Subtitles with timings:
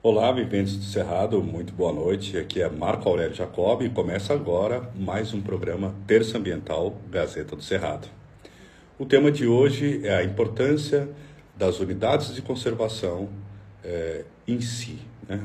[0.00, 2.38] Olá, viventes do Cerrado, muito boa noite.
[2.38, 7.62] Aqui é Marco Aurélio Jacob e começa agora mais um programa Terça Ambiental Gazeta do
[7.64, 8.06] Cerrado.
[8.96, 11.08] O tema de hoje é a importância
[11.56, 13.28] das unidades de conservação
[13.82, 14.98] é, em si.
[15.28, 15.38] Né?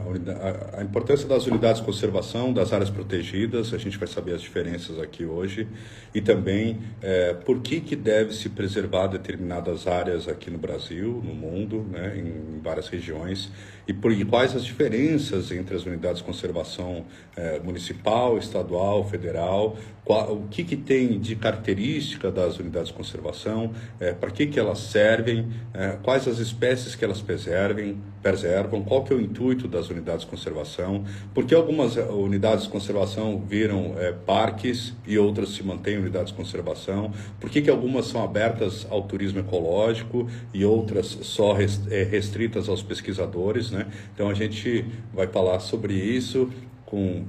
[0.74, 4.42] A, a, importância das unidades de conservação, das áreas protegidas, a gente vai saber as
[4.42, 5.68] diferenças aqui hoje,
[6.16, 11.36] e também é, por que, que deve se preservar determinadas áreas aqui no Brasil, no
[11.36, 12.18] mundo, né?
[12.18, 13.52] em, em várias regiões,
[13.86, 19.76] e, por, e quais as diferenças entre as unidades de conservação é, municipal, estadual, federal,
[20.06, 24.60] qual, o que, que tem de característica das unidades de conservação, é, para que, que
[24.60, 29.68] elas servem, é, quais as espécies que elas preservem, preservam, qual que é o intuito
[29.68, 31.04] das unidades de conservação,
[31.34, 36.28] por que algumas é, unidades de conservação viram é, parques e outras se mantêm unidades
[36.28, 41.58] de conservação, por que, algumas são abertas ao turismo ecológico e outras só
[41.90, 43.88] é, restritas aos pesquisadores, né?
[44.14, 46.52] Então a gente vai falar sobre isso
[46.86, 47.24] com,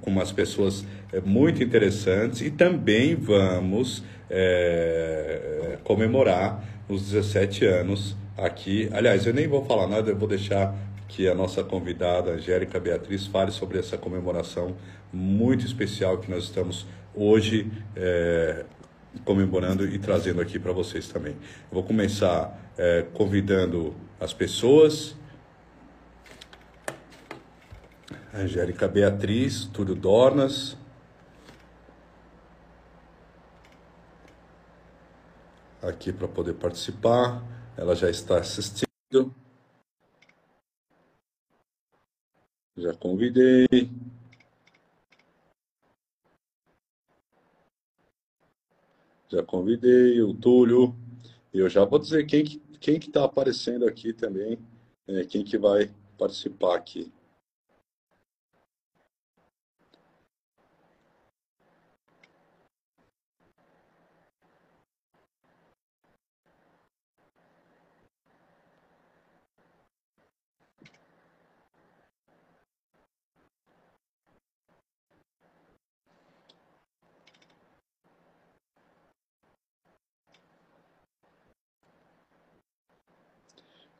[0.00, 0.86] com umas pessoas
[1.24, 8.88] muito interessantes e também vamos é, comemorar os 17 anos aqui.
[8.92, 10.74] Aliás, eu nem vou falar nada, eu vou deixar
[11.08, 14.76] que a nossa convidada, Angélica Beatriz, fale sobre essa comemoração
[15.12, 18.64] muito especial que nós estamos hoje é,
[19.24, 21.32] comemorando e trazendo aqui para vocês também.
[21.32, 25.14] Eu vou começar é, convidando as pessoas
[28.34, 30.76] Angélica Beatriz, Túlio Dornas.
[35.80, 37.44] Aqui para poder participar.
[37.76, 39.32] Ela já está assistindo.
[42.76, 43.66] Já convidei.
[49.28, 50.94] Já convidei o Túlio.
[51.52, 54.58] Eu já vou dizer quem que quem que está aparecendo aqui também,
[55.08, 57.10] é, quem que vai participar aqui.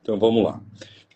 [0.04, 0.62] Então vamos lá.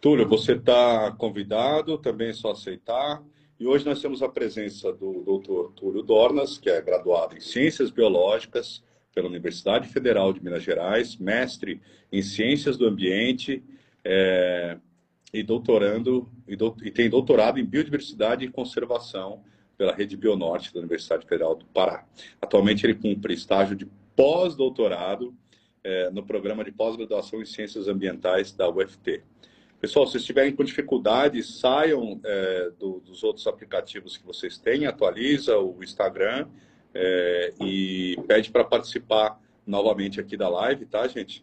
[0.00, 3.22] Túlio, você está convidado, também é só aceitar.
[3.60, 7.90] E hoje nós temos a presença do doutor Túlio Dornas, que é graduado em Ciências
[7.90, 8.82] Biológicas
[9.14, 13.62] pela Universidade Federal de Minas Gerais, mestre em Ciências do Ambiente
[14.02, 14.78] é,
[15.34, 19.42] e doutorando e, do, e tem doutorado em Biodiversidade e Conservação
[19.76, 22.06] pela Rede Bionorte da Universidade Federal do Pará.
[22.40, 25.34] Atualmente ele cumpre estágio de pós-doutorado
[25.88, 29.22] é, no programa de pós-graduação em Ciências Ambientais da UFT.
[29.80, 35.56] Pessoal, se estiverem com dificuldade, saiam é, do, dos outros aplicativos que vocês têm, atualiza
[35.58, 36.46] o Instagram
[36.92, 41.42] é, e pede para participar novamente aqui da live, tá, gente?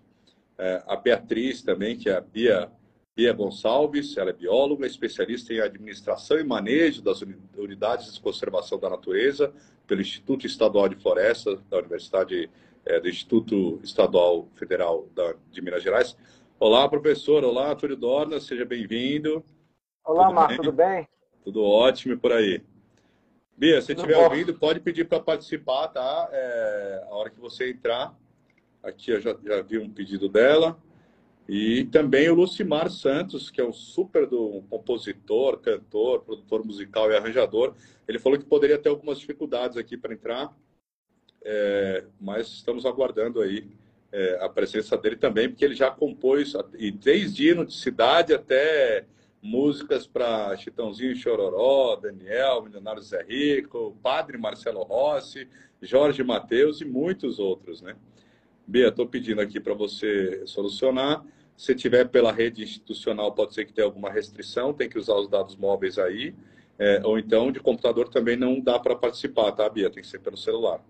[0.60, 2.70] É, a Beatriz também, que é a Bia,
[3.16, 7.24] Bia Gonçalves, ela é bióloga, especialista em administração e manejo das
[7.58, 9.52] unidades de conservação da natureza
[9.88, 12.48] pelo Instituto Estadual de Floresta da Universidade
[12.86, 16.16] é, do Instituto Estadual Federal da, de Minas Gerais.
[16.60, 17.44] Olá, professor.
[17.44, 18.40] Olá, Túlio Dorna.
[18.40, 19.44] Seja bem-vindo.
[20.06, 20.58] Olá, Marco.
[20.58, 21.08] Tudo bem?
[21.44, 22.62] Tudo ótimo por aí.
[23.58, 26.30] Bia, se estiver ouvindo, pode pedir para participar, tá?
[26.32, 28.16] É, a hora que você entrar.
[28.84, 30.78] Aqui eu já, já vi um pedido dela.
[31.48, 37.12] E também o Lucimar Santos, que é um super do, um compositor, cantor, produtor musical
[37.12, 37.76] e arranjador.
[38.08, 40.56] Ele falou que poderia ter algumas dificuldades aqui para entrar
[41.46, 43.68] é, mas estamos aguardando aí
[44.12, 49.06] é, a presença dele também, porque ele já compôs, e desde hino de cidade até
[49.42, 55.48] músicas para Chitãozinho Chororó, Daniel, Milionário Zé Rico, Padre Marcelo Rossi,
[55.80, 57.96] Jorge Mateus e muitos outros, né?
[58.66, 61.24] Bia, estou pedindo aqui para você solucionar.
[61.56, 65.30] Se tiver pela rede institucional, pode ser que tenha alguma restrição, tem que usar os
[65.30, 66.34] dados móveis aí.
[66.80, 69.92] É, ou então, de computador também não dá para participar, tá, Bia?
[69.92, 70.82] Tem que ser pelo celular.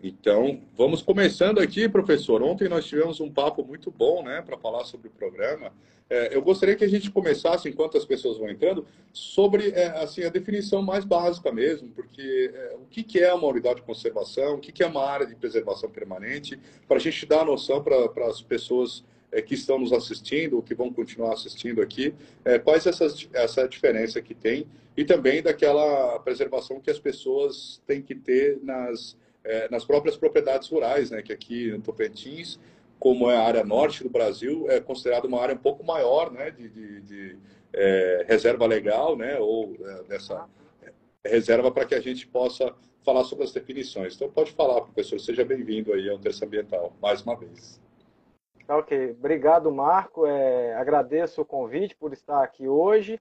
[0.00, 2.40] Então, vamos começando aqui, professor.
[2.40, 5.72] Ontem nós tivemos um papo muito bom, né, para falar sobre o programa.
[6.08, 10.22] É, eu gostaria que a gente começasse, enquanto as pessoas vão entrando, sobre é, assim
[10.22, 14.54] a definição mais básica mesmo, porque é, o que, que é uma unidade de conservação,
[14.54, 17.82] o que, que é uma área de preservação permanente, para a gente dar a noção
[17.82, 22.14] para as pessoas é, que estão nos assistindo, ou que vão continuar assistindo aqui,
[22.44, 24.64] é, quais essas, essa diferença que tem
[24.96, 29.16] e também daquela preservação que as pessoas têm que ter nas
[29.48, 31.22] é, nas próprias propriedades rurais, né?
[31.22, 32.60] Que aqui no Tocantins,
[32.98, 36.50] como é a área norte do Brasil, é considerada uma área um pouco maior, né,
[36.50, 37.38] de, de, de
[37.72, 40.48] é, reserva legal, né, ou é, dessa
[41.24, 42.74] reserva para que a gente possa
[43.04, 44.14] falar sobre as definições.
[44.14, 45.18] Então, pode falar, professor.
[45.18, 47.80] Seja bem-vindo aí ao Terça Ambiental, mais uma vez.
[48.66, 49.12] Tá ok.
[49.12, 50.26] Obrigado, Marco.
[50.26, 53.18] É, agradeço o convite por estar aqui hoje.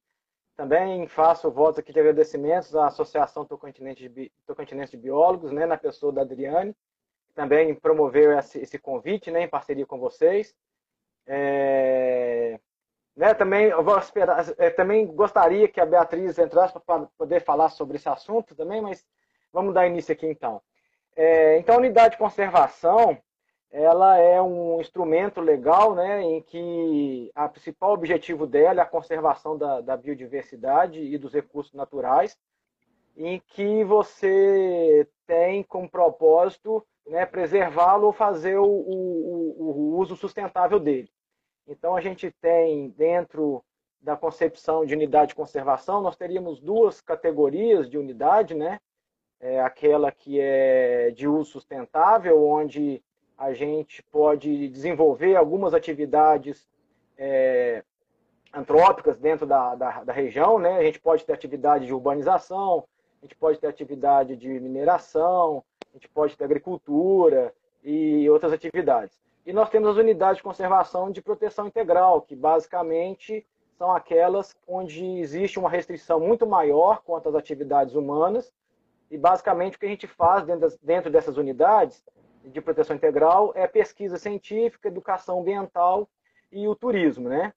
[0.58, 5.78] Também faço votos aqui de agradecimentos à Associação Tocantinense de, Tocantinense de Biólogos, né, na
[5.78, 6.76] pessoa da Adriane,
[7.28, 10.56] que também promoveu esse, convite né, em parceria com vocês.
[11.28, 12.60] É,
[13.16, 18.10] né, também, esperar, é, também gostaria que a Beatriz entrasse para poder falar sobre esse
[18.10, 19.06] assunto também, mas
[19.54, 20.60] vamos dar início aqui então.
[21.16, 23.22] É, então, a unidade de conservação
[23.72, 29.58] ela é um instrumento legal, né, em que o principal objetivo dela é a conservação
[29.58, 32.38] da, da biodiversidade e dos recursos naturais,
[33.16, 40.80] em que você tem como propósito né, preservá-lo ou fazer o, o, o, uso sustentável
[40.80, 41.10] dele.
[41.68, 43.64] Então, a gente tem dentro
[44.00, 48.80] da concepção de unidade de conservação, nós teríamos duas categorias de unidade, né?
[49.40, 53.04] É aquela que é de uso sustentável, onde
[53.38, 56.68] a gente pode desenvolver algumas atividades
[57.18, 57.84] é,
[58.52, 60.78] antrópicas dentro da, da, da, região, né?
[60.78, 62.86] A gente pode ter atividade de urbanização,
[63.22, 67.54] a gente pode ter atividade de mineração, a gente pode ter agricultura
[67.84, 69.20] e outras atividades.
[69.46, 73.46] E nós temos as unidades de conservação de proteção integral, que basicamente
[73.78, 78.52] são aquelas onde existe uma restrição muito maior quanto às atividades humanas,
[79.10, 82.04] e basicamente o que a gente faz dentro, dentro dessas unidades
[82.52, 86.08] de proteção integral é pesquisa científica, educação ambiental
[86.52, 87.54] e o turismo, né?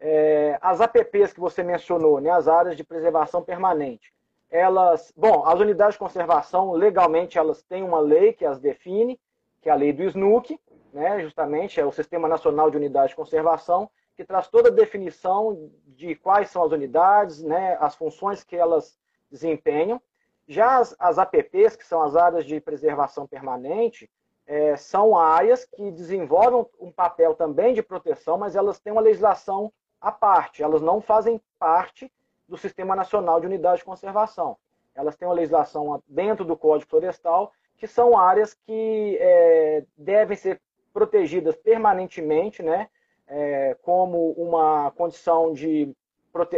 [0.00, 4.12] É, as APPs que você mencionou, né, as áreas de preservação permanente,
[4.48, 9.20] elas, bom, as unidades de conservação, legalmente, elas têm uma lei que as define,
[9.60, 10.58] que é a lei do SNUC,
[10.92, 15.70] né, justamente, é o Sistema Nacional de Unidades de Conservação, que traz toda a definição
[15.86, 18.98] de quais são as unidades, né, as funções que elas
[19.30, 20.00] desempenham.
[20.46, 24.10] Já as, as APPs, que são as áreas de preservação permanente,
[24.48, 29.70] é, são áreas que desenvolvem um papel também de proteção, mas elas têm uma legislação
[30.00, 32.10] à parte, elas não fazem parte
[32.48, 34.56] do Sistema Nacional de Unidade de Conservação.
[34.94, 40.60] Elas têm uma legislação dentro do Código Florestal, que são áreas que é, devem ser
[40.94, 42.88] protegidas permanentemente, né,
[43.26, 45.94] é, como uma condição de,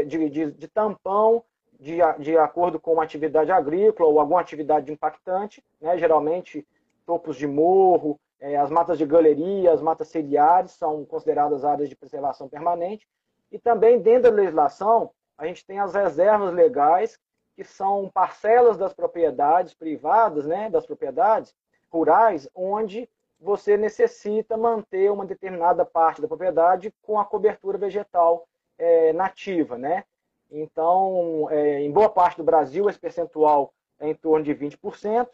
[0.07, 1.43] de, de, de tampão
[1.81, 6.65] de, de acordo com uma atividade agrícola ou alguma atividade impactante, né, geralmente
[7.11, 11.97] topos de morro, é, as matas de galeria, as matas ciliares são consideradas áreas de
[11.97, 13.05] preservação permanente.
[13.51, 17.19] E também, dentro da legislação, a gente tem as reservas legais,
[17.57, 21.53] que são parcelas das propriedades privadas, né, das propriedades
[21.93, 23.11] rurais, onde
[23.41, 28.47] você necessita manter uma determinada parte da propriedade com a cobertura vegetal
[28.79, 30.05] é, nativa, né?
[30.49, 35.29] Então, é, em boa parte do Brasil, esse percentual é em torno de 20%,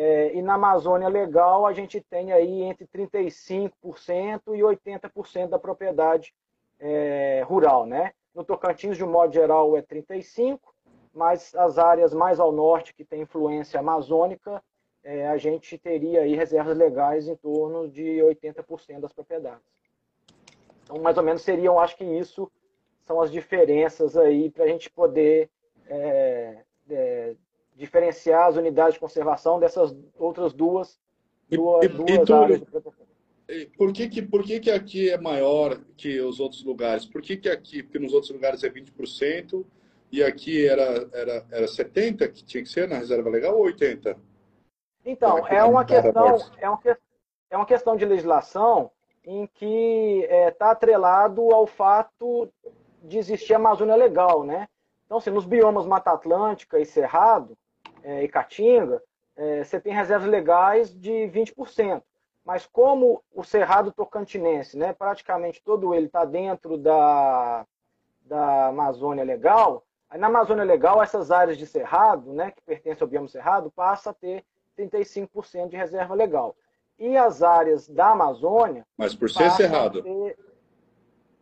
[0.00, 3.72] é, e na Amazônia Legal a gente tem aí entre 35%
[4.54, 6.32] e 80% da propriedade
[6.78, 8.12] é, rural, né?
[8.32, 10.60] No Tocantins, de um modo geral, é 35%,
[11.12, 14.62] mas as áreas mais ao norte, que tem influência amazônica,
[15.02, 19.66] é, a gente teria aí reservas legais em torno de 80% das propriedades.
[20.84, 22.48] Então, mais ou menos seriam, acho que isso
[23.00, 25.50] são as diferenças aí para a gente poder
[25.88, 26.58] é,
[26.88, 27.34] é,
[27.78, 30.98] diferenciar as unidades de conservação dessas outras duas,
[31.48, 33.08] duas, e, duas e, áreas de proteção.
[33.78, 37.06] Por que, que, por que, que aqui é maior que os outros lugares?
[37.06, 39.64] Por que, que aqui, porque nos outros lugares é 20%
[40.12, 44.16] e aqui era, era, era 70% que tinha que ser na reserva legal ou 80%?
[45.04, 46.80] Então, é uma, questão, é, uma,
[47.48, 48.90] é uma questão de legislação
[49.24, 52.52] em que está é, tá atrelado ao fato
[53.02, 54.68] de existir a Amazônia Legal, né?
[55.06, 57.56] Então, assim, nos biomas Mata Atlântica e Cerrado,
[58.02, 59.02] é, e Caatinga,
[59.36, 62.02] é, você tem reservas legais de 20%.
[62.44, 67.66] Mas como o Cerrado Tocantinense, né, praticamente todo ele está dentro da,
[68.22, 73.08] da Amazônia Legal, aí na Amazônia Legal, essas áreas de Cerrado, né, que pertencem ao
[73.08, 74.44] bioma Cerrado, passa a ter
[74.78, 76.56] 35% de reserva legal.
[76.98, 78.86] E as áreas da Amazônia...
[78.96, 80.02] Mas por ser Cerrado.
[80.02, 80.38] Ter,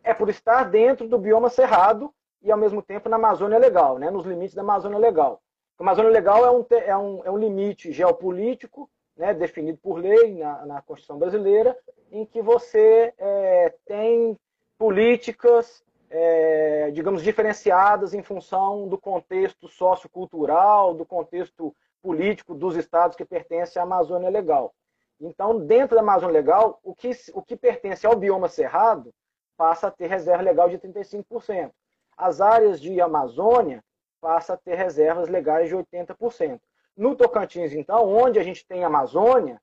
[0.03, 4.11] é por estar dentro do bioma Cerrado e, ao mesmo tempo, na Amazônia Legal, né,
[4.11, 5.41] nos limites da Amazônia Legal.
[5.77, 10.33] A Amazônia Legal é um, é um, é um limite geopolítico, né, definido por lei
[10.35, 11.77] na, na Constituição brasileira,
[12.11, 14.35] em que você é, tem
[14.77, 23.25] políticas, é, digamos, diferenciadas em função do contexto sociocultural, do contexto político dos estados que
[23.25, 24.73] pertencem à Amazônia Legal.
[25.19, 29.13] Então, dentro da Amazônia Legal, o que, o que pertence ao bioma cerrado
[29.55, 31.71] passa a ter reserva legal de 35%.
[32.15, 33.83] As áreas de Amazônia
[34.27, 36.59] passa a ter reservas legais de 80%.
[36.97, 39.61] No Tocantins, então, onde a gente tem Amazônia,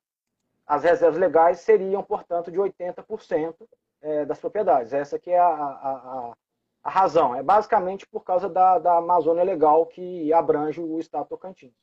[0.66, 3.54] as reservas legais seriam, portanto, de 80%
[4.00, 4.94] é, das propriedades.
[4.94, 6.34] Essa que é a, a,
[6.82, 7.34] a, razão.
[7.34, 11.74] É basicamente por causa da, da Amazônia Legal que abrange o estado Tocantins.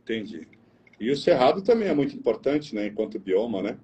[0.00, 0.48] Entendi.
[0.98, 3.78] E o Cerrado também é muito importante, né, enquanto bioma, né?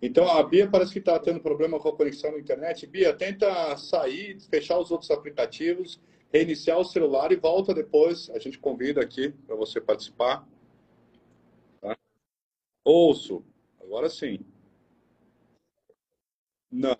[0.00, 2.86] Então, a Bia parece que está tendo problema com a conexão na internet.
[2.86, 6.00] Bia, tenta sair, fechar os outros aplicativos,
[6.32, 8.30] reiniciar o celular e volta depois.
[8.30, 10.46] A gente convida aqui para você participar.
[11.80, 11.96] Tá?
[12.84, 13.44] Ouço.
[13.80, 14.40] Agora sim.
[16.70, 16.96] Não.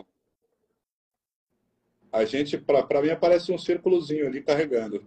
[2.13, 5.05] A gente, para mim, aparece um círculozinho ali carregando.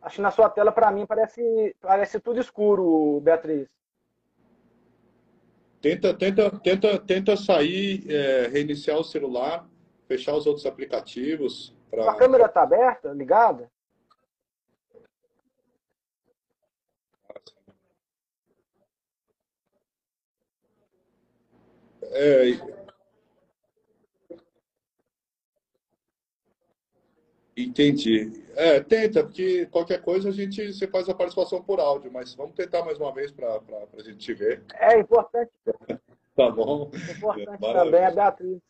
[0.00, 3.66] Acho que na sua tela, para mim, parece, parece tudo escuro, Beatriz.
[5.80, 9.68] Tenta, tenta, tenta, tenta sair, é, reiniciar o celular,
[10.06, 11.74] fechar os outros aplicativos.
[11.90, 12.10] Pra...
[12.10, 13.70] A câmera está aberta, ligada?
[22.10, 22.44] É,
[27.56, 28.44] entendi.
[28.56, 32.54] É, tenta, porque qualquer coisa a gente você faz a participação por áudio, mas vamos
[32.54, 33.60] tentar mais uma vez para
[33.96, 34.64] a gente te ver.
[34.74, 35.52] É importante.
[36.34, 36.90] tá bom.
[36.94, 38.62] É importante também a Beatriz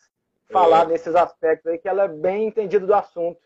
[0.51, 0.93] falar é.
[0.93, 3.41] nesses aspectos aí, que ela é bem entendida do assunto.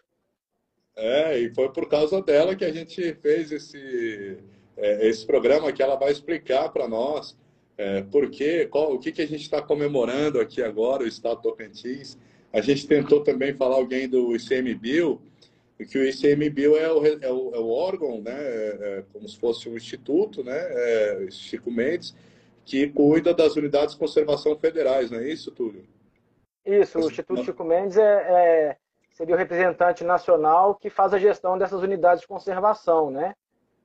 [0.95, 4.39] É, e foi por causa dela que a gente fez esse,
[4.77, 7.37] é, esse programa que ela vai explicar para nós
[7.79, 11.41] é, por quê, qual, o que, que a gente está comemorando aqui agora, o Estado
[11.41, 12.19] Tocantins.
[12.53, 15.21] A gente tentou também falar alguém do ICMBio,
[15.89, 19.37] que o ICMBio é o, é o, é o órgão, né, é, é, como se
[19.37, 22.15] fosse um instituto, né, é, Chico Mendes,
[22.65, 25.85] que cuida das unidades de conservação federais, não é isso, Túlio?
[26.65, 28.77] Isso, o Instituto Chico Mendes é, é,
[29.13, 33.35] seria o representante nacional que faz a gestão dessas unidades de conservação, né?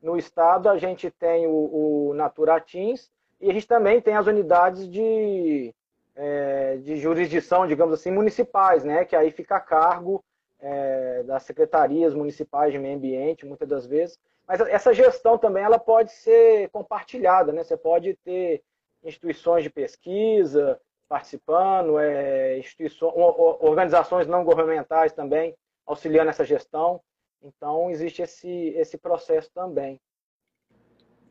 [0.02, 3.10] No estado a gente tem o, o Naturatins
[3.42, 5.74] e a gente também tem as unidades de,
[6.16, 9.06] é, de jurisdição, digamos assim, municipais, né?
[9.06, 10.24] Que aí fica a cargo
[10.60, 14.20] é, das secretarias municipais de meio ambiente, muitas das vezes.
[14.48, 17.64] Mas essa gestão também ela pode ser compartilhada, né?
[17.64, 18.62] Você pode ter
[19.04, 27.02] instituições de pesquisa participando, é, instituições, organizações não governamentais também auxiliando essa gestão.
[27.42, 30.00] Então existe esse esse processo também.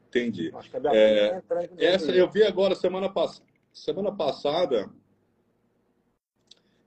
[0.09, 0.51] Entendi.
[0.55, 1.43] Acho que a é,
[1.79, 3.43] essa eu vi agora semana, pass
[3.73, 4.91] semana passada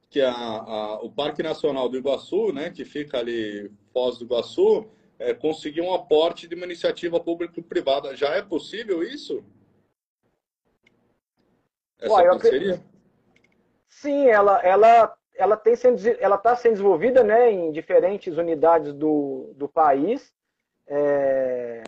[0.09, 4.87] que a, a, o Parque Nacional do Iguaçu, né, que fica ali Foz do Iguaçu,
[5.19, 8.15] é, conseguiu um aporte de uma iniciativa público-privada.
[8.15, 9.43] Já é possível isso?
[11.99, 12.81] Essa Uai, parceria?
[13.87, 19.51] Sim, ela, ela, ela tem sendo, ela está sendo desenvolvida, né, em diferentes unidades do,
[19.55, 20.33] do país.
[20.87, 21.83] É,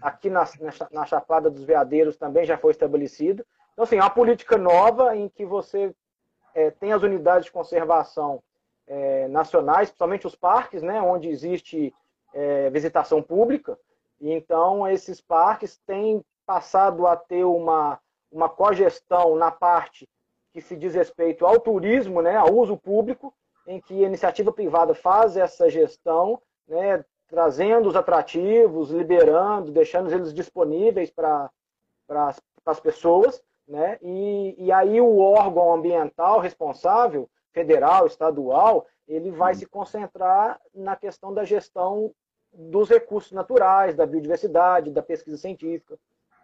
[0.00, 0.44] aqui na,
[0.92, 3.44] na Chapada dos Veadeiros também já foi estabelecido.
[3.72, 5.94] Então, assim, é uma política nova em que você
[6.54, 8.42] é, tem as unidades de conservação
[8.86, 11.92] é, nacionais, principalmente os parques, né, onde existe
[12.32, 13.78] é, visitação pública.
[14.20, 17.98] E, então, esses parques têm passado a ter uma,
[18.30, 20.08] uma cogestão na parte
[20.52, 23.32] que se diz respeito ao turismo, né, ao uso público,
[23.66, 30.32] em que a iniciativa privada faz essa gestão, né, trazendo os atrativos, liberando, deixando eles
[30.32, 31.50] disponíveis para
[32.64, 33.98] as pessoas, né?
[34.00, 41.32] E, e aí o órgão ambiental responsável, federal, estadual, ele vai se concentrar na questão
[41.32, 42.14] da gestão
[42.52, 45.98] dos recursos naturais, da biodiversidade, da pesquisa científica,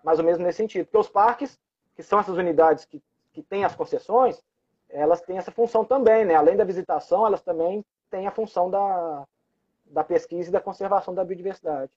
[0.05, 0.87] mais ou menos nesse sentido.
[0.87, 1.59] Porque os parques,
[1.95, 4.43] que são essas unidades que, que têm as concessões,
[4.89, 6.35] elas têm essa função também, né?
[6.35, 9.27] Além da visitação, elas também têm a função da,
[9.87, 11.93] da pesquisa e da conservação da biodiversidade.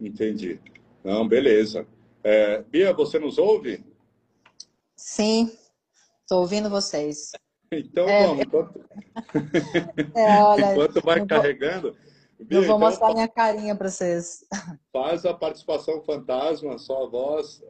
[0.00, 0.60] Entendi.
[1.02, 1.86] Não, beleza.
[2.22, 3.84] É, Bia, você nos ouve?
[4.96, 5.52] Sim,
[6.22, 7.32] estou ouvindo vocês.
[7.70, 8.84] Então é, vamos, enquanto,
[10.14, 11.92] é, olha, enquanto vai não carregando.
[12.38, 14.46] Vou, Bia, não vou então, mostrar minha carinha para vocês.
[14.92, 17.62] Faz a participação fantasma, só a voz.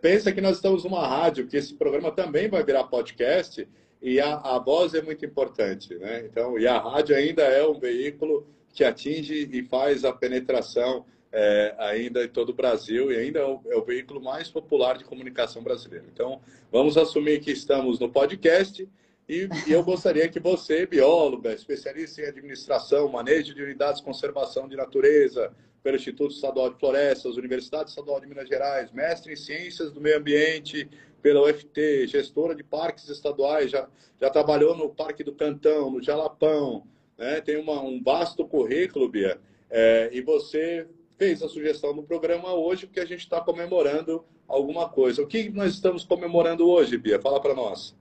[0.00, 3.66] Pensa que nós estamos numa rádio, que esse programa também vai virar podcast
[4.00, 6.24] e a, a voz é muito importante, né?
[6.24, 11.74] Então, e a rádio ainda é um veículo que atinge e faz a penetração é,
[11.78, 15.04] ainda em todo o Brasil e ainda é o, é o, veículo mais popular de
[15.04, 16.06] comunicação brasileiro.
[16.12, 18.86] Então, vamos assumir que estamos no podcast
[19.28, 24.68] e, e eu gostaria que você, bióloga, especialista em administração, manejo de unidades de conservação
[24.68, 29.90] de natureza, pelo Instituto Estadual de Florestas, Universidade Estadual de Minas Gerais, mestre em Ciências
[29.92, 30.88] do Meio Ambiente,
[31.20, 33.88] pela UFT, gestora de parques estaduais, já,
[34.20, 36.84] já trabalhou no Parque do Cantão, no Jalapão,
[37.16, 37.40] né?
[37.40, 40.86] tem uma, um vasto currículo, Bia, é, e você
[41.16, 45.22] fez a sugestão do programa hoje porque a gente está comemorando alguma coisa.
[45.22, 47.20] O que nós estamos comemorando hoje, Bia?
[47.20, 47.94] Fala para nós.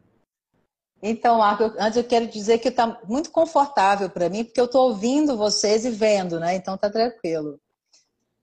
[1.04, 4.90] Então, Marco, antes eu quero dizer que está muito confortável para mim, porque eu estou
[4.90, 6.56] ouvindo vocês e vendo, né?
[6.56, 7.60] Então tá tranquilo.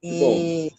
[0.02, 0.72] E,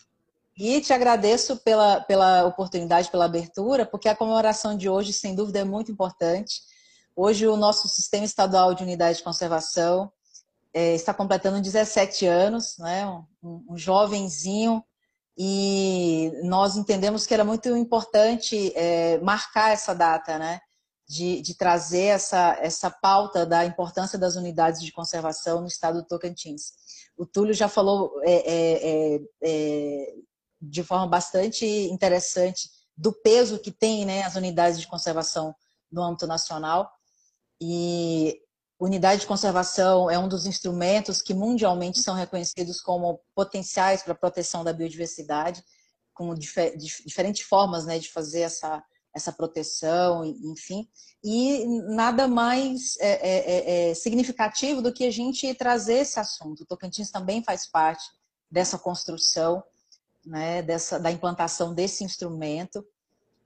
[0.57, 5.59] e te agradeço pela, pela oportunidade, pela abertura, porque a comemoração de hoje, sem dúvida,
[5.59, 6.61] é muito importante.
[7.15, 10.11] Hoje o nosso Sistema Estadual de Unidade de Conservação
[10.73, 13.05] é, está completando 17 anos, né?
[13.43, 14.83] um, um jovenzinho,
[15.38, 20.59] e nós entendemos que era muito importante é, marcar essa data, né?
[21.07, 26.07] de, de, trazer essa, essa pauta da importância das unidades de conservação no estado do
[26.07, 26.73] Tocantins.
[27.19, 30.15] O Túlio já falou é, é, é, é,
[30.61, 35.53] de forma bastante interessante do peso que tem né, as unidades de conservação
[35.91, 36.89] no âmbito nacional.
[37.61, 38.41] E
[38.79, 44.17] unidade de conservação é um dos instrumentos que mundialmente são reconhecidos como potenciais para a
[44.17, 45.61] proteção da biodiversidade,
[46.13, 48.81] com difer diferentes formas né, de fazer essa,
[49.13, 50.88] essa proteção, enfim.
[51.24, 56.62] E nada mais é, é, é, é, significativo do que a gente trazer esse assunto.
[56.62, 58.04] O Tocantins também faz parte
[58.50, 59.63] dessa construção,
[60.25, 62.86] né, dessa, da implantação desse instrumento.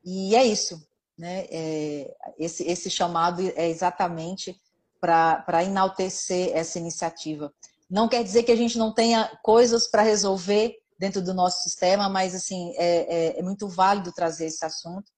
[0.04, 0.86] E é isso.
[1.18, 1.46] Né?
[1.50, 4.60] É, esse, esse chamado é exatamente
[5.00, 7.54] para enaltecer essa iniciativa.
[7.90, 12.08] Não quer dizer que a gente não tenha coisas para resolver dentro do nosso sistema,
[12.08, 15.13] mas assim é, é, é muito válido trazer esse assunto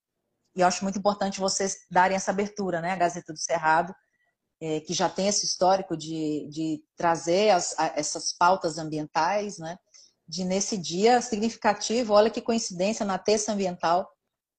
[0.56, 2.92] e eu acho muito importante vocês darem essa abertura, né?
[2.92, 3.94] A Gazeta do Cerrado,
[4.62, 9.78] é, que já tem esse histórico de, de trazer as, a, essas pautas ambientais, né?
[10.28, 14.10] De nesse dia significativo, olha que coincidência, na terça ambiental,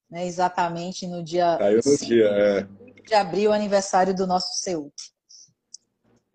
[0.08, 0.26] né?
[0.26, 2.62] exatamente no dia, Caiu no dia é.
[3.02, 4.92] de abril, aniversário do nosso CEU.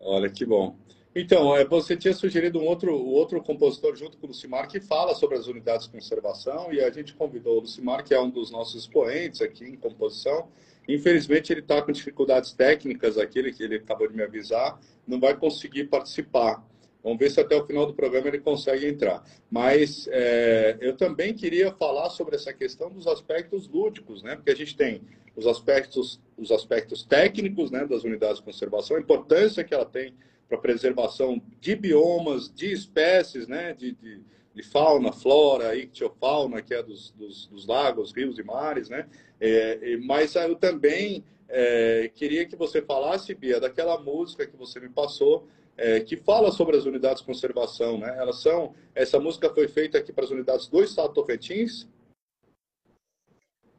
[0.00, 0.76] Olha que bom.
[1.14, 5.14] Então, é, você tinha sugerido um outro, outro compositor junto com o Lucimar que fala
[5.14, 8.50] sobre as unidades de conservação e a gente convidou o Lucimar, que é um dos
[8.50, 10.48] nossos expoentes aqui em composição.
[10.88, 15.84] Infelizmente, ele está com dificuldades técnicas aqui, ele, acabou de me avisar, não vai conseguir
[15.84, 16.66] participar.
[17.04, 19.22] Vamos ver se até o final do programa ele consegue entrar.
[19.50, 24.34] Mas é, eu também queria falar sobre essa questão dos aspectos lúdicos, né?
[24.34, 25.02] Porque a gente tem
[25.36, 30.14] os aspectos, os aspectos técnicos né, das unidades de conservação, a importância que ela tem
[30.52, 34.20] para preservação de biomas, de espécies, né, de, de,
[34.54, 39.08] de fauna, flora, ictiofauna, que é dos, dos, dos, lagos, rios e mares, né?
[39.40, 44.90] É, mas eu também é, queria que você falasse, Bia, daquela música que você me
[44.90, 48.14] passou, é, que fala sobre as unidades de conservação, né?
[48.18, 51.88] Elas são, essa música foi feita aqui para as unidades do Estado Tocantins,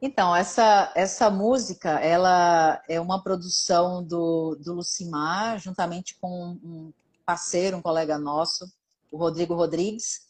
[0.06, 6.92] então, essa, essa música, ela é uma produção do, do Lucimar, juntamente com um
[7.24, 8.70] parceiro, um colega nosso,
[9.10, 10.26] o Rodrigo Rodrigues.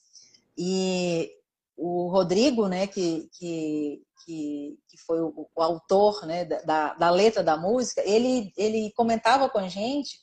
[0.57, 1.29] E
[1.77, 7.43] o Rodrigo, né, que, que, que, que foi o, o, autor né, da, da letra
[7.43, 10.21] da música, ele, ele comentava com a gente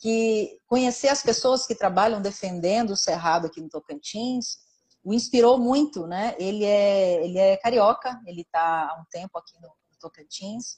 [0.00, 4.58] que conhecer as pessoas que trabalham defendendo o Cerrado aqui no Tocantins,
[5.04, 6.34] o inspirou muito, né?
[6.38, 10.76] Ele é, ele é carioca, ele está há um tempo aqui no, Tocantins,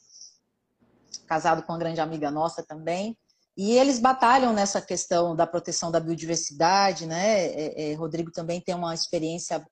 [1.26, 3.16] casado com uma grande amiga nossa também.
[3.56, 7.46] E eles batalham nessa questão da proteção da biodiversidade, né?
[7.46, 9.64] É, é, Rodrigo também tem uma experiência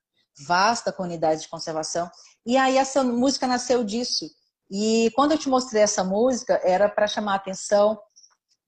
[0.47, 2.11] vasta com unidades de conservação.
[2.45, 4.27] E aí essa música nasceu disso.
[4.71, 7.99] E quando eu te mostrei essa música, era para chamar a atenção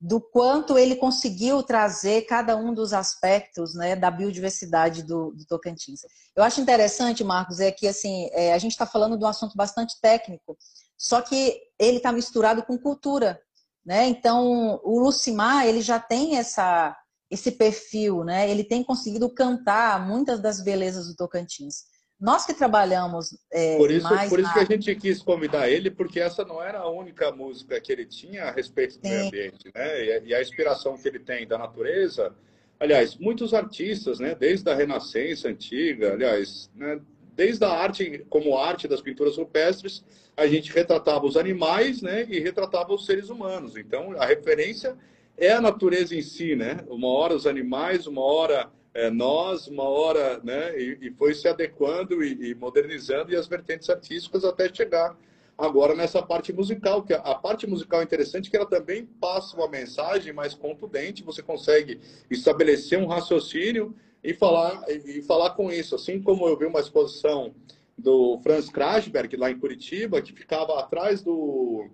[0.00, 6.00] do quanto ele conseguiu trazer cada um dos aspectos né, da biodiversidade do, do, Tocantins.
[6.34, 9.54] Eu acho interessante, Marcos, é que assim, é, a gente está falando de um assunto
[9.54, 10.56] bastante técnico,
[10.96, 13.38] só que ele está misturado com cultura.
[13.84, 14.06] Né?
[14.06, 16.96] Então, o Lucimar ele já tem essa,
[17.30, 18.50] esse perfil, né?
[18.50, 21.84] ele tem conseguido cantar muitas das belezas do Tocantins.
[22.20, 24.54] Nós que trabalhamos é, por isso, mais por isso na...
[24.54, 28.04] que a gente quis convidar ele, porque essa não era a única música que ele
[28.04, 29.14] tinha a respeito do Sim.
[29.14, 30.24] meio ambiente, né?
[30.26, 32.34] E a inspiração que ele tem da natureza.
[32.78, 34.34] Aliás, muitos artistas, né?
[34.34, 37.00] Desde a Renascença antiga, aliás, né?
[37.34, 40.04] Desde a arte, como arte das pinturas rupestres,
[40.36, 42.26] a gente retratava os animais, né?
[42.28, 43.76] E retratava os seres humanos.
[43.78, 44.94] Então, a referência
[45.38, 46.84] é a natureza em si, né?
[46.86, 51.46] Uma hora os animais, uma hora é, nós, uma hora, né, e, e foi se
[51.46, 55.16] adequando e, e, modernizando e as vertentes artísticas até chegar
[55.56, 59.56] agora nessa parte musical, que a, a parte musical é interessante que ela também passa
[59.56, 62.00] uma mensagem mais contundente, você consegue
[62.30, 66.80] estabelecer um raciocínio e falar, e, e falar com isso, assim como eu vi uma
[66.80, 67.54] exposição
[67.96, 71.86] do Franz Krasberg, lá em Curitiba, que ficava atrás do,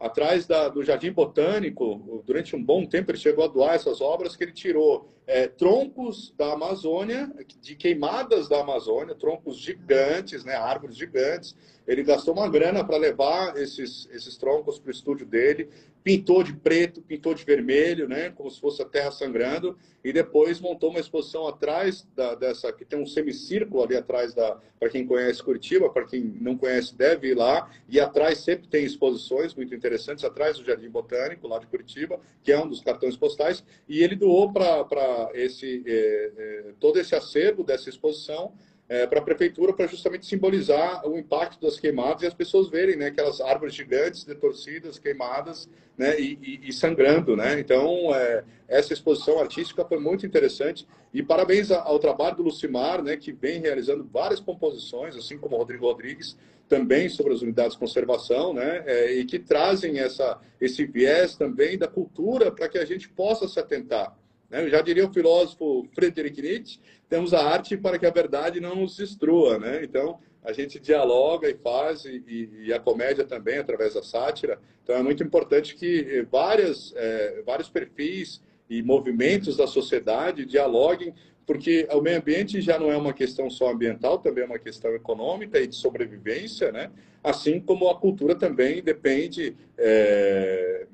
[0.00, 4.34] atrás da, do Jardim Botânico, durante um bom tempo ele chegou a doar essas obras
[4.34, 10.96] que ele tirou é, troncos da Amazônia, de queimadas da Amazônia, troncos gigantes, né, árvores
[10.96, 11.54] gigantes.
[11.86, 15.68] Ele gastou uma grana para levar esses, esses troncos para o estúdio dele,
[16.02, 20.60] pintou de preto, pintou de vermelho, né, como se fosse a terra sangrando, e depois
[20.60, 25.06] montou uma exposição atrás da, dessa, que tem um semicírculo ali atrás da, para quem
[25.06, 29.74] conhece Curitiba, para quem não conhece deve ir lá, e atrás sempre tem exposições muito
[29.74, 34.02] interessantes, atrás do Jardim Botânico, lá de Curitiba, que é um dos cartões postais, e
[34.02, 38.54] ele doou para esse é, é, todo esse acervo dessa exposição
[38.90, 42.96] é, para a prefeitura para justamente simbolizar o impacto das queimadas e as pessoas verem
[42.96, 47.36] né, aquelas árvores gigantes, detorcidas, queimadas né, e, e, e sangrando.
[47.36, 47.60] Né?
[47.60, 53.16] Então, é, essa exposição artística foi muito interessante e parabéns ao trabalho do Lucimar, né,
[53.16, 56.36] que vem realizando várias composições, assim como o Rodrigo Rodrigues,
[56.68, 61.78] também sobre as unidades de conservação, né, é, e que trazem essa, esse viés também
[61.78, 64.16] da cultura para que a gente possa se atentar.
[64.50, 64.68] Né?
[64.68, 68.96] Já diria o filósofo Friedrich Nietzsche, temos a arte para que a verdade não nos
[68.96, 69.58] destrua.
[69.58, 69.84] Né?
[69.84, 74.58] Então, a gente dialoga e faz, e, e, a comédia também, através da sátira.
[74.82, 81.14] Então, é muito importante que várias, é, vários perfis e movimentos da sociedade dialoguem,
[81.46, 84.94] porque o meio ambiente já não é uma questão só ambiental, também é uma questão
[84.94, 86.90] econômica e de sobrevivência, né?
[87.22, 90.86] assim como a cultura também depende é,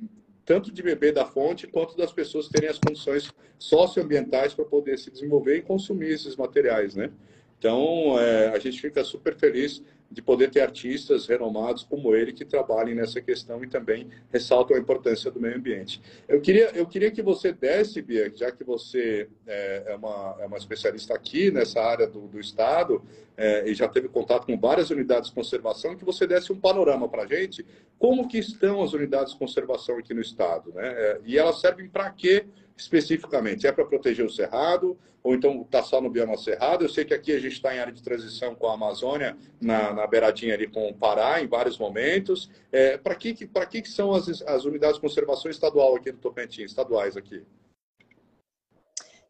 [0.46, 5.10] tanto de beber da fonte quanto das pessoas terem as condições socioambientais para poder se
[5.10, 7.10] desenvolver e consumir esses materiais, né?
[7.58, 12.44] Então, é, a gente fica super feliz de poder ter artistas renomados como ele que
[12.44, 16.00] trabalhem nessa questão e também ressaltam a importância do meio ambiente.
[16.28, 20.46] Eu queria, eu queria que você desse, Bia, já que você é, é uma, é
[20.46, 23.02] uma especialista aqui nessa área do, do Estado
[23.36, 27.08] é, e já teve contato com várias unidades de conservação, que você desse um panorama
[27.08, 27.66] para a gente,
[27.98, 30.88] como que estão as unidades de conservação aqui no Estado, né?
[30.88, 32.46] É, e elas servem para quê?
[32.76, 33.66] Especificamente?
[33.66, 36.84] É para proteger o cerrado ou então está só no bioma cerrado?
[36.84, 39.92] Eu sei que aqui a gente está em área de transição com a Amazônia, na,
[39.92, 42.48] na beiradinha ali com o Pará, em vários momentos.
[42.70, 43.46] É, para que, que,
[43.82, 47.42] que são as, as unidades de conservação estadual aqui do Tocantins, estaduais aqui?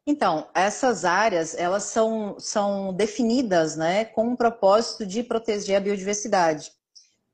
[0.07, 6.71] Então, essas áreas, elas são, são definidas né, com o propósito de proteger a biodiversidade.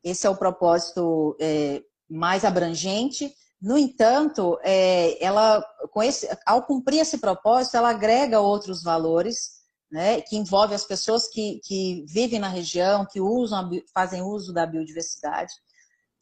[0.04, 5.64] Esse é o propósito é, mais abrangente, no entanto, é, ela,
[6.00, 11.60] esse, ao cumprir esse propósito, ela agrega outros valores, né, que envolve as pessoas que,
[11.64, 15.52] que vivem na região, que usam, fazem uso da biodiversidade.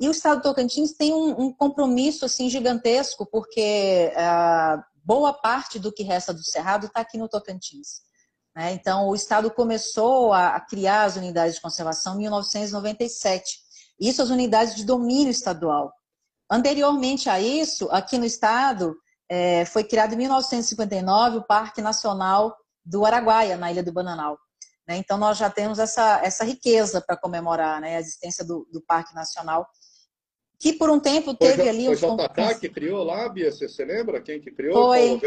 [0.01, 5.79] E o Estado do Tocantins tem um, um compromisso assim gigantesco, porque a, boa parte
[5.79, 8.01] do que resta do Cerrado está aqui no Tocantins.
[8.57, 8.73] Né?
[8.73, 13.59] Então, o Estado começou a, a criar as unidades de conservação em 1997.
[14.01, 15.93] Isso as unidades de domínio estadual.
[16.51, 18.97] Anteriormente a isso, aqui no estado,
[19.31, 24.37] é, foi criado em 1959 o Parque Nacional do Araguaia, na Ilha do Bananal.
[24.89, 24.97] Né?
[24.97, 29.15] Então, nós já temos essa, essa riqueza para comemorar né, a existência do, do, Parque
[29.15, 29.69] Nacional,
[30.59, 31.97] que por um tempo teve foi, ali...
[31.97, 33.53] Foi o JK que criou lá, Bia?
[33.53, 34.89] Você, você lembra quem que criou?
[34.89, 35.21] Foi.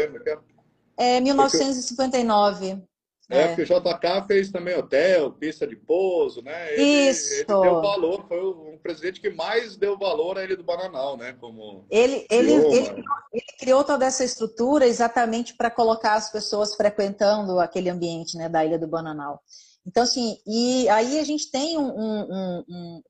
[0.98, 2.84] É, 1959.
[3.30, 6.74] É, porque o JK fez também hotel, pista de pouso, né?
[6.74, 7.32] Ele, Isso.
[7.32, 11.34] Ele deu valor, foi um presidente que mais deu valor a ele do Bananal, né?
[11.40, 17.58] Como ele, ele, ele, ele criou toda essa estrutura exatamente para colocar as pessoas frequentando
[17.60, 19.42] aquele ambiente né, da Ilha do Bananal.
[19.86, 23.02] Então, assim, e aí a gente tem um, um, um, um,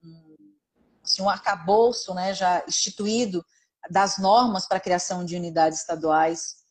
[1.04, 3.44] assim, um arcabouço né, já instituído
[3.90, 6.63] das normas para a criação de unidades estaduais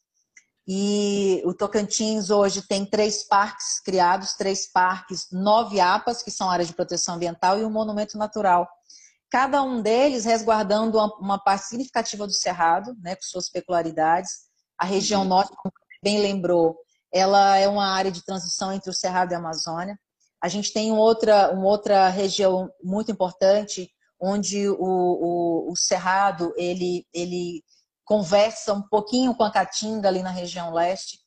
[0.67, 6.69] e o Tocantins hoje tem três parques criados, três parques, nove APAs, que são áreas
[6.69, 8.67] de proteção ambiental, e um monumento natural.
[9.29, 14.31] Cada um deles resguardando uma, parte significativa do Cerrado, né, com suas peculiaridades.
[14.77, 15.27] A região uhum.
[15.27, 16.77] norte, como bem lembrou,
[17.11, 19.99] ela é uma área de transição entre o Cerrado e a Amazônia.
[20.41, 27.05] A gente tem outra, uma outra região muito importante, onde o, o, o Cerrado ele,
[27.13, 27.63] ele
[28.05, 31.19] conversa um pouquinho com a Caatinga ali na região leste.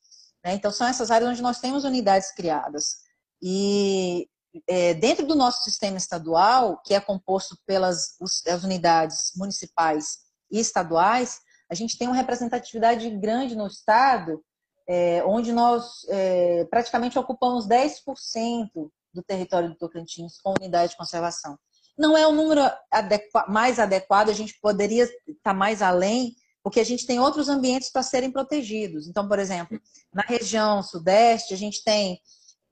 [0.43, 0.53] Né?
[0.53, 2.97] Então, são essas áreas onde nós temos unidades criadas.
[3.41, 4.29] E
[4.67, 8.15] é, dentro do nosso sistema estadual, que é composto pelas
[8.47, 10.19] as unidades municipais
[10.51, 14.41] e estaduais, a gente tem uma representatividade grande no estado,
[14.87, 18.69] é, onde nós é, praticamente ocupamos 10%
[19.13, 21.57] do território do Tocantins com unidade de conservação.
[21.97, 22.61] Não é o número
[22.91, 26.35] adequa mais adequado, a gente poderia estar mais além,
[26.67, 29.07] porque a gente tem outros ambientes para serem protegidos.
[29.07, 29.79] Então, por exemplo,
[30.13, 32.19] na região sudeste, a gente tem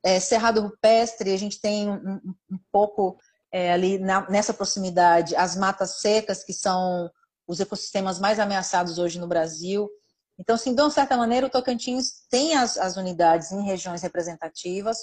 [0.04, 2.20] é, Cerrado Rupestre, a gente tem um,
[2.52, 3.18] um pouco
[3.54, 7.10] é, ali na, nessa proximidade as matas secas, que são
[7.48, 9.90] os ecossistemas mais ameaçados hoje no Brasil.
[10.38, 14.98] Então, assim, de uma certa maneira, o Tocantins tem as, as unidades em regiões representativas,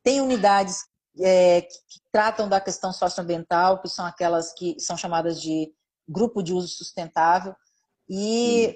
[0.00, 0.78] tem unidades
[1.20, 5.74] é, que, tratam da questão socioambiental, que são aquelas que são chamadas de
[6.08, 7.52] grupo de uso sustentável,
[8.08, 8.74] e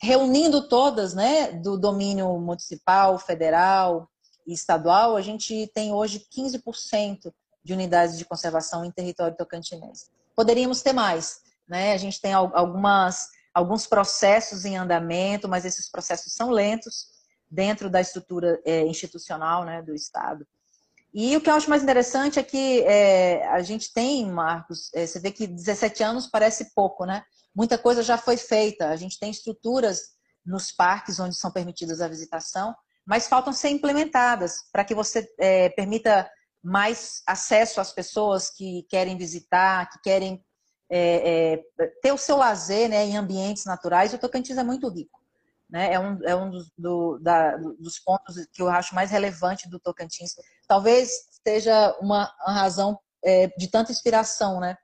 [0.00, 4.08] reunindo todas, né, do domínio municipal, federal
[4.46, 7.32] e estadual, a gente tem hoje 15%
[7.64, 10.06] de unidades de conservação em território tocantinense.
[10.34, 11.92] Poderíamos ter mais, né?
[11.92, 17.06] A gente tem algumas, alguns processos em andamento, mas esses processos são lentos
[17.48, 20.46] dentro da estrutura é, institucional né, do Estado.
[21.14, 25.06] E o que eu acho mais interessante é que é, a gente tem, Marcos, é,
[25.06, 27.22] você vê que 17 anos parece pouco, né?
[27.54, 28.88] Muita coisa já foi feita.
[28.88, 30.12] A gente tem estruturas
[30.44, 32.74] nos parques onde são permitidas a visitação,
[33.06, 36.28] mas faltam ser implementadas para que você é, permita
[36.62, 40.44] mais acesso às pessoas que querem visitar, que querem
[40.88, 44.12] é, é, ter o seu lazer né, em ambientes naturais.
[44.12, 45.20] O Tocantins é muito rico.
[45.68, 45.94] Né?
[45.94, 49.80] É um, é um dos, do, da, dos pontos que eu acho mais relevante do
[49.80, 50.34] Tocantins.
[50.68, 51.10] Talvez
[51.46, 54.76] seja uma, razão é, de tanta inspiração né?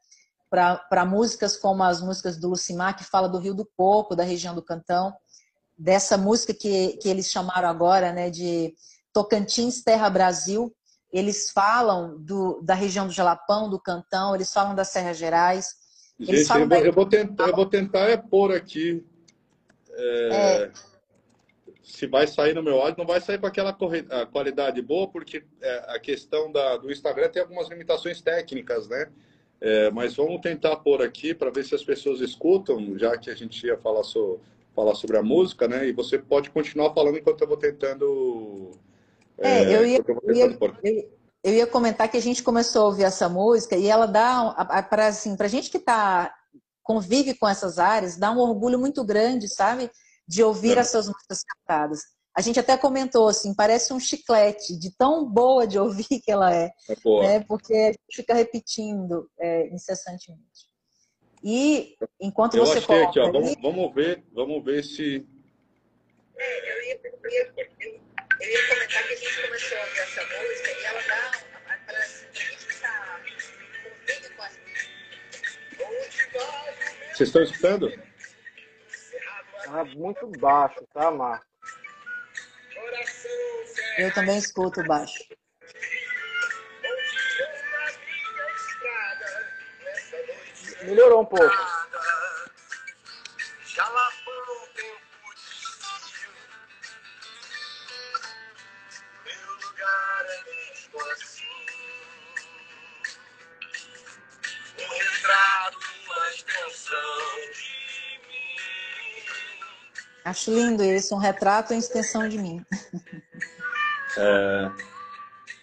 [0.51, 4.55] Para músicas como as músicas do Lucimar, que fala do Rio do Coco, da região
[4.55, 5.15] do Cantão,
[5.77, 8.75] dessa música que, que eles chamaram agora né, de
[9.13, 10.75] Tocantins Terra Brasil,
[11.13, 15.75] eles falam do, da região do Jalapão, do Cantão, eles falam das Serras Gerais.
[16.19, 16.81] Gente, eu, da...
[16.81, 19.05] eu, vou tentar, eu vou tentar é pôr aqui.
[19.93, 20.73] É, é...
[21.83, 23.75] Se vai sair no meu áudio, não vai sair com aquela
[24.31, 29.11] qualidade boa, porque é, a questão da, do Instagram tem algumas limitações técnicas, né?
[29.61, 33.35] É, mas vamos tentar pôr aqui para ver se as pessoas escutam, já que a
[33.35, 34.39] gente ia falar, so,
[34.75, 35.89] falar sobre a música, né?
[35.89, 38.71] E você pode continuar falando enquanto eu vou tentando
[39.39, 41.11] é, é, eu, ia, eu, ia, eu,
[41.45, 45.07] eu, ia comentar que a gente começou a ouvir essa música e ela dá, para
[45.07, 46.35] assim, a gente que tá,
[46.83, 49.91] convive com essas áreas, dá um orgulho muito grande, sabe?
[50.27, 50.81] De ouvir é.
[50.81, 52.01] essas músicas cantadas.
[52.39, 56.55] A gente até comentou assim, parece um chiclete, de tão boa de ouvir que ela
[56.55, 56.71] é.
[56.89, 57.25] é boa.
[57.25, 57.41] Né?
[57.41, 60.69] Porque a gente fica repetindo é, incessantemente.
[61.43, 65.27] E enquanto eu você achei aqui, ó, vamos, vamos ver, vamos ver se.
[66.39, 70.23] É, eu ia, eu ia, eu ia comentar que a gente começou a ouvir essa
[70.23, 73.21] música e ela dá para assim, a gente está
[73.83, 74.59] convive com as
[77.17, 77.91] Vocês estão escutando?
[79.65, 81.48] Tá muito baixo, tá, Marco?
[83.99, 85.25] Eu também escuto baixo.
[90.85, 91.53] Melhorou um pouco.
[110.25, 112.65] Acho lindo isso, um retrato em extensão de mim.
[114.17, 114.71] É...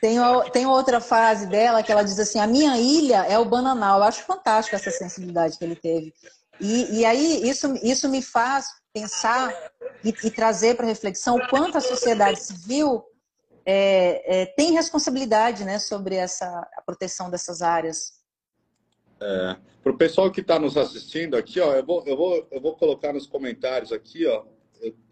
[0.02, 0.18] Tem,
[0.52, 4.00] tem outra frase dela que ela diz assim: a minha ilha é o bananal.
[4.00, 6.14] Eu acho fantástico essa sensibilidade que ele teve.
[6.60, 9.54] E, e aí isso, isso me faz pensar
[10.04, 13.04] e, e trazer para reflexão o quanto a sociedade civil
[13.66, 18.14] é, é, tem responsabilidade né, sobre essa, a proteção dessas áreas.
[19.20, 22.62] É, para o pessoal que está nos assistindo aqui, ó, eu, vou, eu, vou, eu
[22.62, 24.44] vou colocar nos comentários aqui, ó,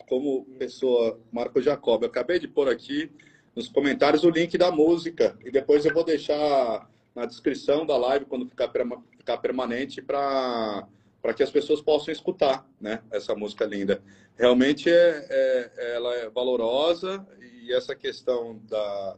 [0.08, 3.12] como pessoa, Marco Jacob, eu acabei de pôr aqui
[3.56, 8.26] nos comentários o link da música e depois eu vou deixar na descrição da live
[8.26, 8.72] quando ficar,
[9.18, 10.88] ficar permanente para
[11.24, 13.02] para que as pessoas possam escutar, né?
[13.10, 14.04] Essa música linda.
[14.38, 19.16] Realmente é, é, ela é valorosa e essa questão da,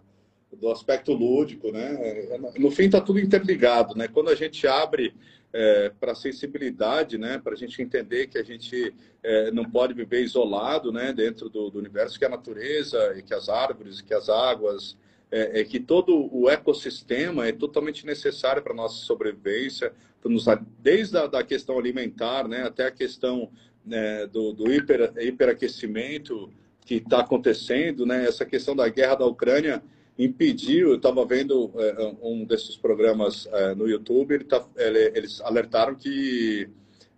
[0.53, 2.37] do aspecto lúdico, né?
[2.59, 4.07] No fim está tudo interligado, né?
[4.07, 5.15] Quando a gente abre
[5.57, 10.21] é, para sensibilidade, né, para a gente entender que a gente é, não pode viver
[10.21, 14.27] isolado né, dentro do, do, universo, que a natureza, e que as árvores, que as
[14.27, 14.97] águas,
[15.31, 19.93] é, é que todo o ecossistema é totalmente necessário para nossa sobrevivência,
[20.25, 20.45] nos,
[20.79, 23.49] desde a da questão alimentar né, até a questão
[23.85, 29.81] né, do, do hiper, hiperaquecimento que está acontecendo, né, essa questão da guerra da Ucrânia,
[30.17, 35.41] impediu, eu estava vendo é, um desses programas é, no YouTube, ele tá, ele, eles
[35.41, 36.69] alertaram que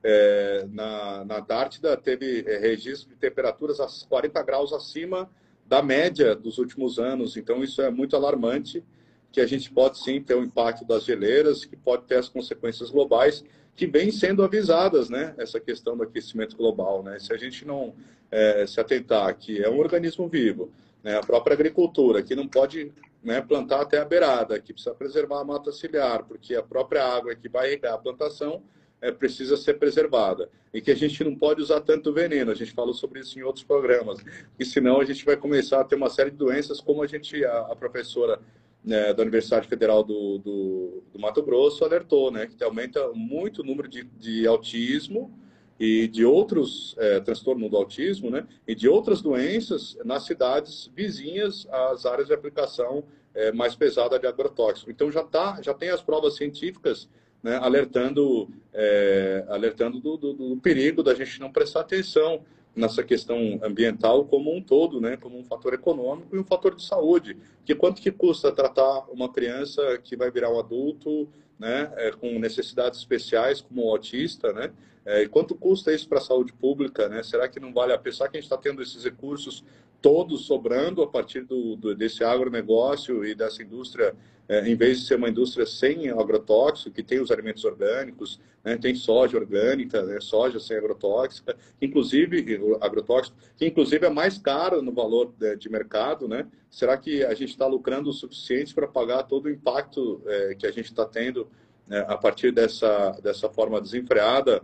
[0.03, 5.29] é, na, na Antártida teve registro de temperaturas a 40 graus acima
[5.65, 8.83] da média dos últimos anos, então isso é muito alarmante,
[9.31, 12.29] que a gente pode sim ter o um impacto das geleiras, que pode ter as
[12.29, 13.43] consequências globais,
[13.75, 17.93] que vêm sendo avisadas, né, essa questão do aquecimento global, né, se a gente não
[18.31, 20.71] é, se atentar que é um organismo vivo,
[21.03, 21.17] né?
[21.17, 22.91] a própria agricultura, que não pode
[23.23, 27.35] né, plantar até a beirada, que precisa preservar a mata ciliar, porque a própria água
[27.35, 28.63] que vai regar a plantação
[29.01, 30.49] é, precisa ser preservada.
[30.73, 33.43] E que a gente não pode usar tanto veneno, a gente falou sobre isso em
[33.43, 34.19] outros programas,
[34.59, 37.43] e senão a gente vai começar a ter uma série de doenças, como a gente,
[37.43, 38.39] a, a professora
[38.83, 43.65] né, da Universidade Federal do, do, do, Mato Grosso alertou, né, que aumenta muito o
[43.65, 45.37] número de, de autismo
[45.79, 51.67] e de outros é, transtornos do autismo, né, e de outras doenças nas cidades vizinhas
[51.69, 53.03] às áreas de aplicação
[53.35, 54.89] é, mais pesada de agrotóxico.
[54.89, 57.07] Então já tá, já tem as provas científicas
[57.43, 62.41] né, alertando, é, alertando do, do, do, perigo da gente não prestar atenção
[62.75, 66.83] nessa questão ambiental como um todo, né, como um fator econômico e um fator de
[66.83, 67.37] saúde.
[67.63, 71.27] Que quanto que custa tratar uma criança que vai virar um adulto,
[71.59, 74.71] né, com necessidades especiais, como o autista, né?
[75.07, 77.23] É, e quanto custa isso para a saúde pública, né?
[77.23, 79.63] Será que não vale a pensar que a gente está tendo esses recursos
[80.01, 84.13] todos sobrando a partir do, do desse agronegócio e dessa indústria
[84.49, 88.77] é, em vez de ser uma indústria sem agrotóxico, que tem os alimentos orgânicos, né,
[88.77, 94.91] tem soja orgânica, né, soja sem agrotóxica, inclusive agrotóxico, que inclusive é mais caro no
[94.91, 96.47] valor de, de mercado, né?
[96.69, 100.67] Será que a gente está lucrando o suficiente para pagar todo o impacto é, que
[100.67, 101.47] a gente está tendo
[101.89, 104.61] é, a partir dessa, dessa forma desenfreada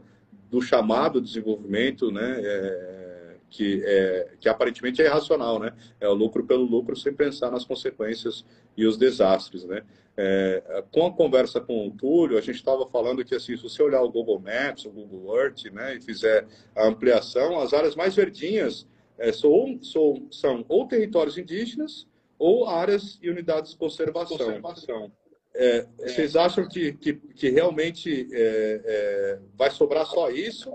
[0.54, 2.40] do chamado desenvolvimento, né?
[2.44, 5.74] É, que, é, que aparentemente é irracional, né?
[6.00, 8.46] É o lucro pelo lucro sem pensar nas consequências
[8.78, 9.82] e os desastres, né?
[10.16, 13.82] É, com a conversa com o Túlio, a gente estava falando que assim, se você
[13.82, 18.16] olhar o Google Maps, o Google Earth, né, e fizer a ampliação, as áreas mais
[18.16, 18.88] verdinhas
[19.18, 24.38] é, são, são, são ou territórios indígenas ou áreas e unidades de conservação.
[24.38, 25.12] conservação.
[25.56, 30.74] É, vocês acham que, que, que realmente é, é, vai sobrar só isso?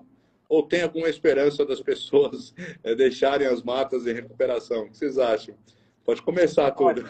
[0.49, 4.85] ou tem alguma esperança das pessoas é, deixarem as matas em recuperação?
[4.85, 5.55] O que vocês acham?
[6.05, 7.05] Pode começar tudo.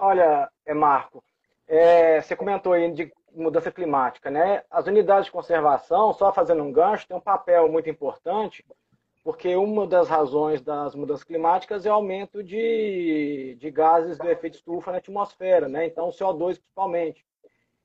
[0.00, 1.24] Olha, olha é Marco,
[1.66, 4.62] é, você comentou aí de mudança climática, né?
[4.70, 8.64] As unidades de conservação, só fazendo um gancho, tem um papel muito importante,
[9.26, 14.54] porque uma das razões das mudanças climáticas é o aumento de, de gases do efeito
[14.54, 15.84] estufa na atmosfera, né?
[15.84, 17.26] Então, o CO2 principalmente.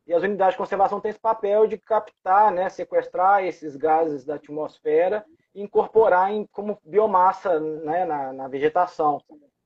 [0.05, 4.35] E as unidades de conservação têm esse papel de captar, né, sequestrar esses gases da
[4.35, 5.25] atmosfera
[5.55, 9.19] e incorporar em, como biomassa né, na, na vegetação.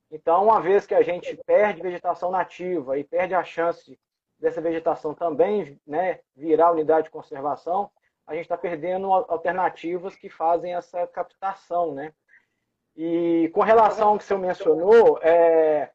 [0.10, 4.00] Então, uma vez que a gente perde vegetação nativa e perde a chance
[4.40, 7.92] dessa vegetação também né, virar unidade de conservação,
[8.28, 11.94] a gente está perdendo alternativas que fazem essa captação.
[11.94, 12.12] Né?
[12.96, 15.92] E com relação ao que você mencionou, é,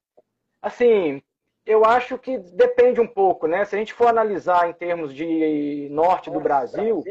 [0.63, 1.23] assim,
[1.67, 3.65] eu acho que depende um pouco, né?
[3.65, 7.03] Se a gente for analisar em termos de norte do Brasil,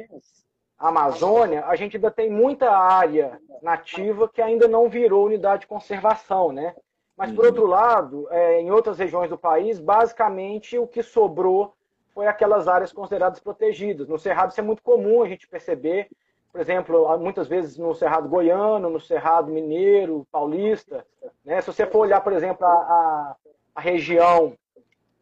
[0.78, 6.52] Amazônia, a gente ainda tem muita área nativa que ainda não virou unidade de conservação,
[6.52, 6.76] né?
[7.18, 7.48] Mas, por uhum.
[7.48, 11.74] outro lado, é, em outras regiões do país, basicamente o que sobrou
[12.20, 14.10] foi aquelas áreas consideradas protegidas.
[14.10, 16.10] No Cerrado isso é muito comum a gente perceber,
[16.52, 21.06] por exemplo, muitas vezes no Cerrado Goiano, no Cerrado Mineiro, Paulista.
[21.46, 21.62] Né?
[21.62, 23.36] Se você for olhar, por exemplo, a, a
[23.74, 24.54] a região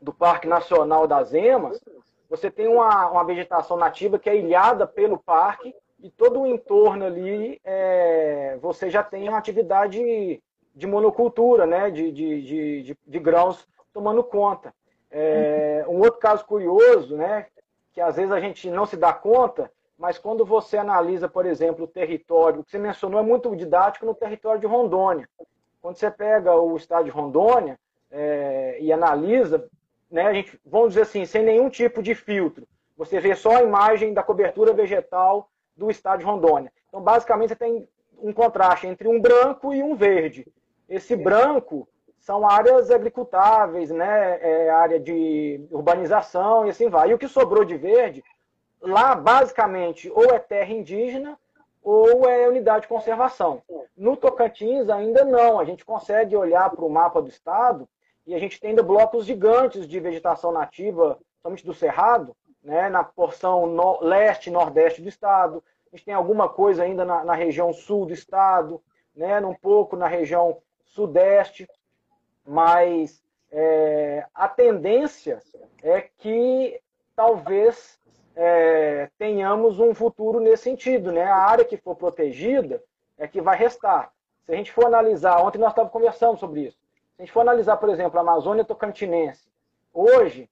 [0.01, 1.79] do Parque Nacional das Emas,
[2.27, 7.05] você tem uma, uma vegetação nativa que é ilhada pelo parque e todo o entorno
[7.05, 10.41] ali é, você já tem uma atividade
[10.75, 12.41] de monocultura, né, de, de,
[12.81, 14.73] de, de grãos tomando conta.
[15.09, 17.47] É, um outro caso curioso, né,
[17.93, 21.85] que às vezes a gente não se dá conta, mas quando você analisa, por exemplo,
[21.85, 25.27] o território, o que você mencionou é muito didático no território de Rondônia.
[25.81, 27.79] Quando você pega o estado de Rondônia,
[28.11, 29.67] é, e analisa,
[30.09, 32.67] né, a gente, vamos dizer assim, sem nenhum tipo de filtro.
[32.97, 36.71] Você vê só a imagem da cobertura vegetal do estado de Rondônia.
[36.87, 37.87] Então, basicamente, você tem
[38.19, 40.47] um contraste entre um branco e um verde.
[40.89, 41.87] Esse branco
[42.19, 47.09] são áreas agricultáveis, né, é, área de urbanização e assim vai.
[47.09, 48.23] E o que sobrou de verde,
[48.81, 51.37] lá, basicamente, ou é terra indígena
[51.81, 53.61] ou é unidade de conservação.
[53.95, 55.57] No Tocantins, ainda não.
[55.57, 57.87] A gente consegue olhar para o mapa do estado
[58.25, 63.05] e a gente tem ainda blocos gigantes de vegetação nativa, somente do Cerrado, né, na
[63.05, 65.63] porção no, leste e nordeste do estado.
[65.91, 68.81] A gente tem alguma coisa ainda na, na região sul do estado,
[69.15, 71.69] né, um pouco na região sudeste,
[72.47, 73.21] mas
[73.51, 75.41] é, a tendência
[75.83, 76.79] é que
[77.13, 77.99] talvez
[78.35, 81.11] é, tenhamos um futuro nesse sentido.
[81.11, 81.23] Né?
[81.23, 82.81] A área que for protegida
[83.17, 84.11] é que vai restar.
[84.45, 87.41] Se a gente for analisar, ontem nós estávamos conversando sobre isso, se a gente for
[87.41, 89.45] analisar, por exemplo, a Amazônia Tocantinense,
[89.93, 90.49] hoje,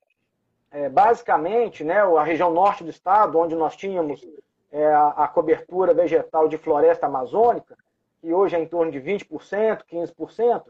[0.71, 4.27] é, basicamente, né, a região norte do estado, onde nós tínhamos
[4.71, 7.77] é, a, cobertura vegetal de floresta amazônica,
[8.19, 10.63] que hoje é em torno de 20%, 15%,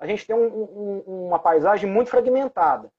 [0.00, 2.90] a gente tem um, um, uma paisagem muito fragmentada.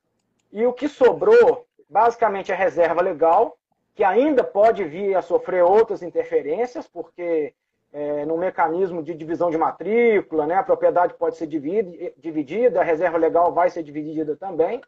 [0.52, 3.58] E o que sobrou, basicamente, é reserva legal,
[3.96, 7.54] que ainda pode vir a sofrer outras interferências, porque
[7.92, 13.18] é, no mecanismo de divisão de matrícula, né, a propriedade pode ser dividida, a reserva
[13.18, 14.80] legal vai ser dividida também.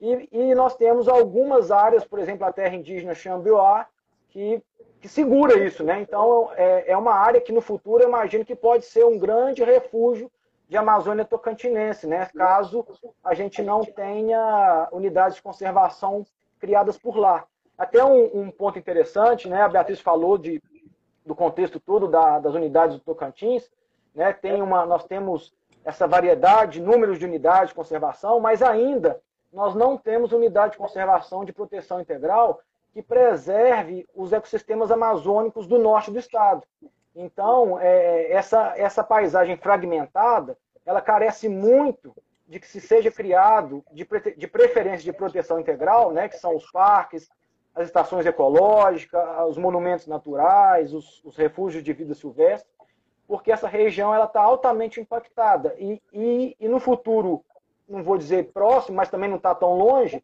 [0.00, 3.86] E, e nós temos algumas áreas, por exemplo, a terra indígena Xambioá,
[4.30, 4.62] que,
[4.98, 5.84] que segura isso.
[5.84, 6.00] Né?
[6.00, 9.62] Então, é, é uma área que no futuro eu imagino que pode ser um grande
[9.62, 10.30] refúgio
[10.70, 12.30] de Amazônia Tocantinense, né?
[12.32, 12.86] caso
[13.24, 16.24] a gente não tenha unidades de conservação
[16.60, 17.44] criadas por lá.
[17.76, 19.62] Até um, um ponto interessante, né?
[19.62, 20.62] a Beatriz falou de,
[21.26, 23.68] do contexto todo da, das unidades do Tocantins,
[24.14, 24.32] né?
[24.32, 25.52] Tem uma, nós temos
[25.84, 29.20] essa variedade, números de unidades de conservação, mas ainda
[29.52, 32.60] nós não temos unidade de conservação de proteção integral
[32.92, 36.62] que preserve os ecossistemas amazônicos do norte do estado.
[37.14, 40.56] Então, é, essa, essa paisagem fragmentada,
[40.86, 42.14] ela carece muito
[42.46, 44.06] de que se seja criado, de,
[44.36, 47.30] de preferência de proteção integral, né, que são os parques,
[47.74, 52.68] as estações ecológicas, os monumentos naturais, os, os refúgios de vida silvestre,
[53.26, 55.74] porque essa região está altamente impactada.
[55.78, 57.44] E, e, e, no futuro,
[57.88, 60.22] não vou dizer próximo, mas também não está tão longe,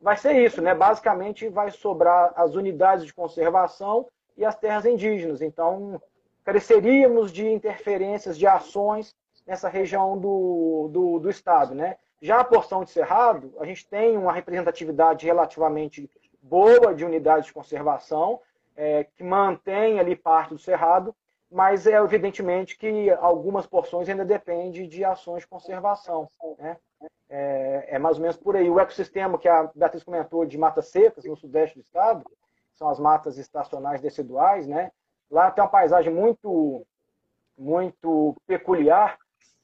[0.00, 0.74] vai ser isso, né?
[0.74, 5.40] Basicamente vai sobrar as unidades de conservação e as terras indígenas.
[5.40, 6.02] Então,
[6.50, 9.14] careceríamos de interferências, de ações
[9.46, 11.96] nessa região do, do, do estado, né?
[12.20, 16.10] Já a porção de Cerrado, a gente tem uma representatividade relativamente
[16.42, 18.40] boa de unidades de conservação,
[18.76, 21.14] é, que mantém ali parte do cerrado,
[21.48, 26.28] mas é evidentemente que algumas porções ainda dependem de ações de conservação.
[26.58, 26.76] Né?
[27.28, 28.68] É, é, mais ou menos por aí.
[28.68, 32.24] O ecossistema que a Beatriz comentou de matas secas no sudeste do estado,
[32.74, 34.90] são as matas estacionais deciduais, né?
[35.30, 36.86] Lá tem uma paisagem muito,
[37.56, 39.18] muito peculiar,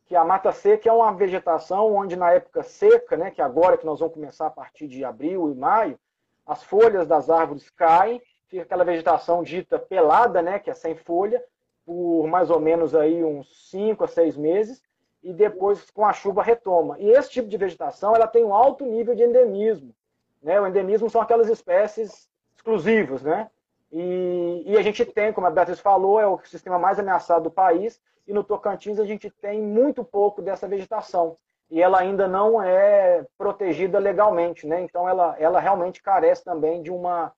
[0.06, 3.84] que a mata seca é uma vegetação onde na época seca, né, que agora que
[3.84, 5.98] nós vamos começar a partir de abril e maio,
[6.46, 11.42] as folhas das árvores caem, fica aquela vegetação dita pelada, né, que é sem folha,
[11.84, 14.80] por mais ou menos aí uns 5 a 6 meses,
[15.22, 16.96] e depois com a chuva retoma.
[17.00, 19.92] E esse tipo de vegetação ela tem um alto nível de endemismo.
[20.40, 20.60] Né?
[20.60, 23.50] O endemismo são aquelas espécies exclusivas, né?
[23.92, 27.50] E, e, a gente tem, como a Beatriz falou, é o sistema mais ameaçado do
[27.50, 31.36] país, e no Tocantins a gente tem muito pouco dessa vegetação
[31.70, 34.80] e ela ainda não é protegida legalmente, né?
[34.82, 37.32] Então ela, ela realmente carece também de uma,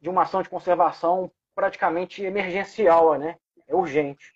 [0.00, 3.36] de uma ação de conservação praticamente emergencial, né?
[3.66, 4.32] É urgente.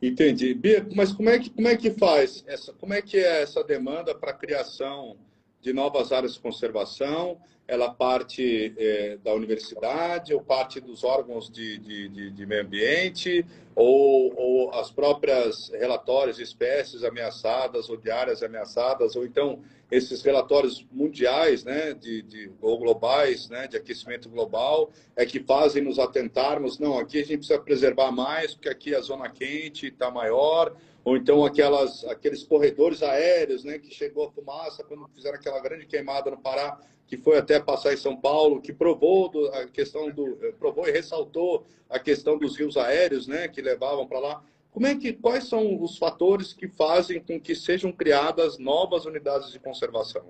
[0.00, 0.54] Entendi.
[0.54, 3.62] Bia, mas como é que, como é que faz essa, como é que é essa
[3.62, 5.16] demanda para a criação
[5.64, 7.38] de novas áreas de conservação?
[7.66, 13.44] Ela parte é, da universidade ou parte dos órgãos de, de, de, de meio ambiente
[13.74, 19.60] ou, ou, as próprias relatórios de espécies ameaçadas ou de áreas ameaçadas ou então
[19.90, 25.82] esses relatórios mundiais, né, de, de, ou globais, né, de aquecimento global, é que fazem
[25.82, 30.10] nos atentarmos, não, aqui a gente precisa preservar mais, porque aqui a zona quente está
[30.10, 30.74] maior,
[31.04, 35.84] ou então aquelas, aqueles corredores aéreos, né, que chegou a fumaça quando fizeram aquela grande
[35.84, 40.10] queimada no Pará, que foi até passar em São Paulo, que provou do, a questão
[40.10, 44.44] do eh, provou e ressaltou a questão dos rios aéreos, né, que levavam para lá.
[44.70, 49.52] Como é que quais são os fatores que fazem com que sejam criadas novas unidades
[49.52, 50.24] de conservação?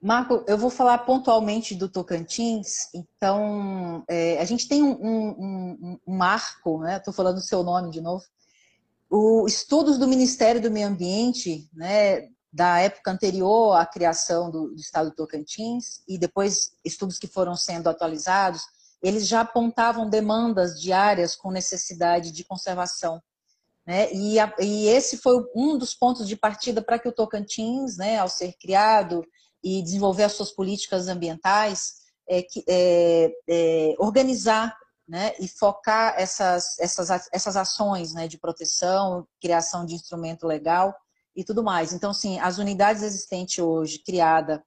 [0.00, 2.88] Marco, eu vou falar pontualmente do Tocantins.
[2.94, 6.98] Então, é, a gente tem um, um, um marco, né?
[6.98, 8.24] Estou falando o seu nome de novo.
[9.10, 14.80] O estudos do Ministério do Meio Ambiente, né, da época anterior à criação do, do
[14.80, 18.62] Estado do Tocantins e depois estudos que foram sendo atualizados,
[19.02, 23.22] eles já apontavam demandas diárias com necessidade de conservação.
[23.86, 24.12] Né?
[24.12, 28.18] E, a, e esse foi um dos pontos de partida para que o Tocantins, né,
[28.18, 29.24] ao ser criado,
[29.62, 31.94] e desenvolver as suas políticas ambientais,
[32.28, 34.76] é, é, é, organizar
[35.08, 40.94] né, e focar essas, essas, essas ações né, de proteção, criação de instrumento legal
[41.34, 41.92] e tudo mais.
[41.92, 44.62] Então, sim, as unidades existentes hoje, criada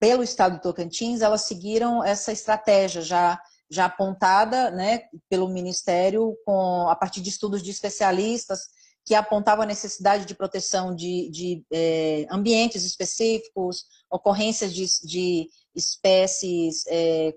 [0.00, 3.38] pelo Estado do Tocantins, elas seguiram essa estratégia já,
[3.70, 8.68] já apontada né, pelo Ministério com, a partir de estudos de especialistas
[9.04, 16.84] que apontavam a necessidade de proteção de, de é, ambientes específicos, ocorrências de, de espécies
[16.86, 17.34] é,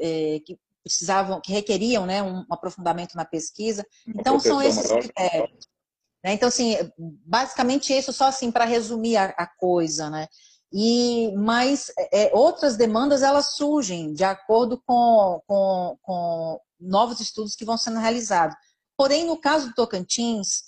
[0.00, 3.86] é, que precisavam, que requeriam né, um aprofundamento na pesquisa.
[4.06, 5.68] Então, são esses critérios.
[6.22, 6.32] Né?
[6.32, 10.26] Então, assim, basicamente isso só assim para resumir a, a, coisa, né?
[10.72, 17.64] E, mas é, outras demandas elas surgem de acordo com, com, com novos estudos que
[17.64, 18.56] vão sendo realizados.
[18.96, 20.64] Porém, no caso do Tocantins,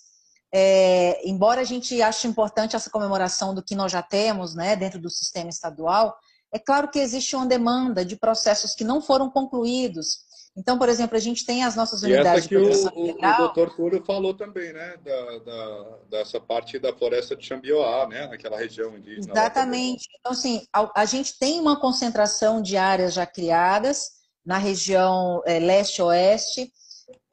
[0.59, 4.99] é, embora a gente ache importante essa comemoração do que nós já temos né, dentro
[4.99, 6.17] do sistema estadual,
[6.51, 10.25] é claro que existe uma demanda de processos que não foram concluídos.
[10.57, 13.37] Então, por exemplo, a gente tem as nossas unidades e essa que o, o, o
[13.37, 14.97] doutor Túlio falou também, né?
[15.05, 18.27] Da, da, dessa parte da floresta de Xambioá, né?
[18.27, 19.35] Naquela região indígena.
[19.35, 20.09] Exatamente.
[20.19, 25.59] Então, assim, a, a, gente tem uma concentração de áreas já criadas na região é,
[25.59, 26.73] leste-oeste,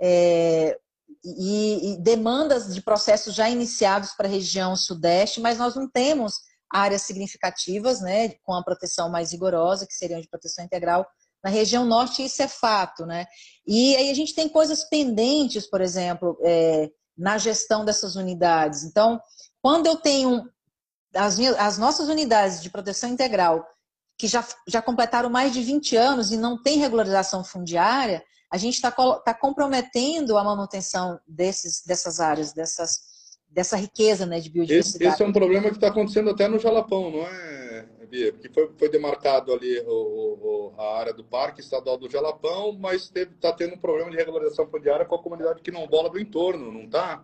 [0.01, 0.77] é,
[1.23, 6.35] e, e demandas de processos já iniciados para a região sudeste, mas nós não temos
[6.71, 11.05] áreas significativas, né, com a proteção mais rigorosa, que seriam de proteção integral,
[11.43, 13.25] na região norte, isso é fato, né?
[13.67, 18.83] E aí a gente tem coisas pendentes, por exemplo, é, na gestão dessas unidades.
[18.83, 19.21] Então,
[19.61, 20.49] quando eu tenho
[21.13, 23.67] as, minhas, as nossas unidades de proteção integral,
[24.17, 28.23] que já, já completaram mais de 20 anos e não tem regularização fundiária,
[28.53, 32.99] a gente está tá comprometendo a manutenção desses, dessas áreas, dessas,
[33.49, 35.05] dessa riqueza né, de biodiversidade.
[35.05, 38.31] Esse, esse é um problema que está acontecendo até no Jalapão, não é, Bia?
[38.31, 43.11] Porque foi, foi demarcado ali o, o, a área do Parque Estadual do Jalapão, mas
[43.15, 47.23] está tendo um problema de regularização fundiária com a comunidade quilombola do entorno, não está?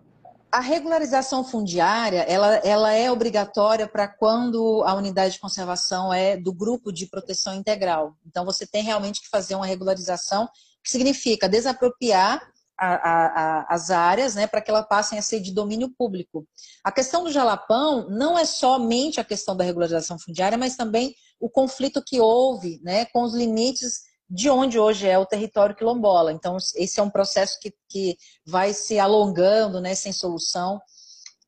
[0.52, 6.52] A regularização fundiária, ela, ela é obrigatória para quando a unidade de conservação é do
[6.52, 8.16] grupo de proteção integral.
[8.26, 10.50] Então, você tem realmente que fazer uma regularização
[10.84, 12.42] que significa desapropriar
[12.80, 16.48] a, a, as áreas né, para que elas passem a ser de domínio público.
[16.84, 21.50] A questão do Jalapão não é somente a questão da regularização fundiária, mas também o
[21.50, 26.32] conflito que houve né, com os limites de onde hoje é o território quilombola.
[26.32, 28.16] Então, esse é um processo que, que
[28.46, 30.80] vai se alongando, né, sem solução.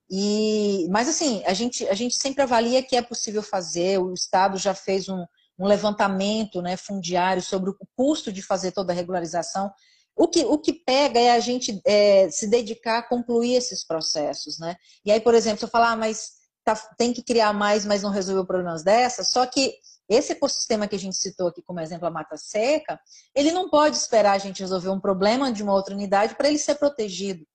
[0.10, 4.58] E, mas, assim, a gente, a gente sempre avalia que é possível fazer, o Estado
[4.58, 5.24] já fez um,
[5.62, 9.72] um levantamento né, fundiário sobre o custo de fazer toda a regularização.
[10.16, 14.58] O que, o que pega é a gente é, se dedicar a concluir esses processos.
[14.58, 14.76] Né?
[15.06, 16.32] E aí, por exemplo, se eu falar, ah, mas
[16.64, 19.76] tá, tem que criar mais, mas não resolveu problemas dessas, só que
[20.10, 23.00] esse ecossistema que a gente citou aqui como exemplo, a mata seca,
[23.36, 26.58] ele não pode esperar a gente resolver um problema de uma outra unidade para ele
[26.58, 27.46] ser protegido.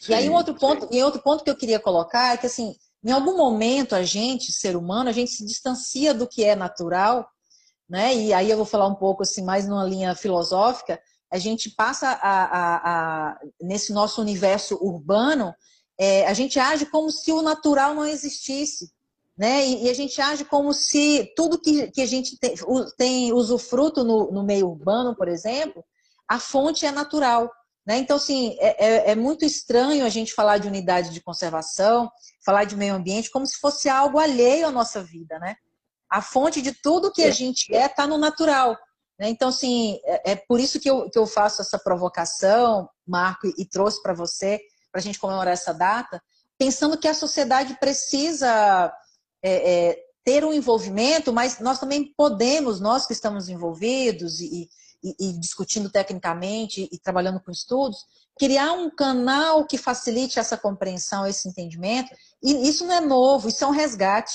[0.00, 2.46] Sim, e aí um outro ponto, e outro ponto que eu queria colocar é que
[2.46, 6.54] assim, em algum momento, a gente, ser humano, a gente se distancia do que é
[6.54, 7.28] natural,
[7.88, 8.14] né?
[8.14, 11.00] E aí eu vou falar um pouco assim, mais numa linha filosófica.
[11.30, 12.76] A gente passa a, a,
[13.30, 15.52] a nesse nosso universo urbano,
[15.98, 18.90] é, a gente age como se o natural não existisse,
[19.36, 19.66] né?
[19.66, 22.54] E, e, a gente age como se tudo que, que a gente tem,
[22.96, 25.84] tem usufruto no, no meio urbano, por exemplo,
[26.28, 27.50] a fonte é natural.
[27.86, 27.98] Né?
[27.98, 32.10] Então, assim, é, é, é, muito estranho a gente falar de unidade de conservação,
[32.44, 35.38] falar de meio ambiente, como se fosse algo alheio à nossa vida.
[35.38, 35.56] Né?
[36.10, 37.32] A fonte de tudo que a é.
[37.32, 38.76] gente é está no natural.
[39.18, 39.28] Né?
[39.28, 43.54] Então, assim, é, é, por isso que eu, que eu faço essa provocação, Marco, e,
[43.58, 46.22] e trouxe para você, para a gente comemorar essa data,
[46.58, 48.92] pensando que a sociedade precisa
[49.42, 54.68] é, é, ter um envolvimento, mas nós também podemos, nós que estamos envolvidos e,
[55.02, 57.98] e, discutindo tecnicamente e trabalhando com estudos,
[58.38, 62.14] criar um canal que facilite essa compreensão, esse entendimento.
[62.42, 64.32] E isso não é novo, isso é um resgate.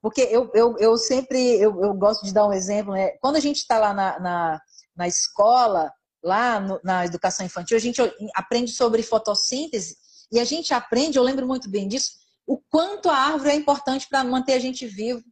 [0.00, 3.12] Porque eu, eu, eu sempre eu, eu gosto de dar um exemplo, né?
[3.22, 4.60] quando a gente está lá na, na,
[4.94, 5.90] na, escola,
[6.22, 8.00] lá no, na educação infantil, a gente
[8.34, 9.96] aprende sobre fotossíntese
[10.30, 12.12] e a gente aprende, eu lembro muito bem disso,
[12.46, 15.22] o quanto a árvore é importante para manter a gente vivo.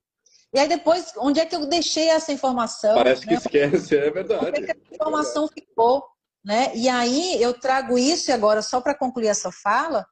[0.52, 2.94] E aí depois, onde é que eu deixei essa informação?
[2.94, 3.34] Parece que né?
[3.34, 4.46] esquece, é verdade.
[4.46, 6.04] Onde é que essa informação é ficou?
[6.44, 6.72] Né?
[6.74, 10.04] E aí eu trago isso agora, só para concluir essa fala,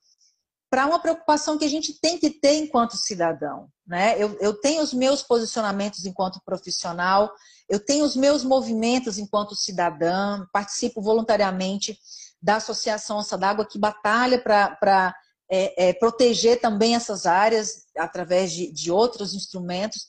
[0.70, 3.68] para uma preocupação que a gente tem que ter enquanto cidadão.
[3.86, 4.14] Né?
[4.16, 7.32] Eu, eu tenho os meus posicionamentos enquanto profissional,
[7.68, 11.99] eu tenho os meus movimentos enquanto cidadã, participo voluntariamente
[12.41, 15.14] da Associação Onça d'Água, que batalha para
[15.51, 20.07] é, é, proteger também essas áreas através de, de outros instrumentos.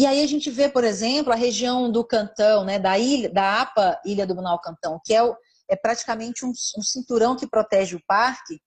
[0.00, 3.60] E aí a gente vê, por exemplo, a região do Cantão, né, da ilha, da
[3.60, 5.36] APA Ilha do Bunal Cantão, que é, o,
[5.68, 8.62] é praticamente um, um cinturão que protege o parque.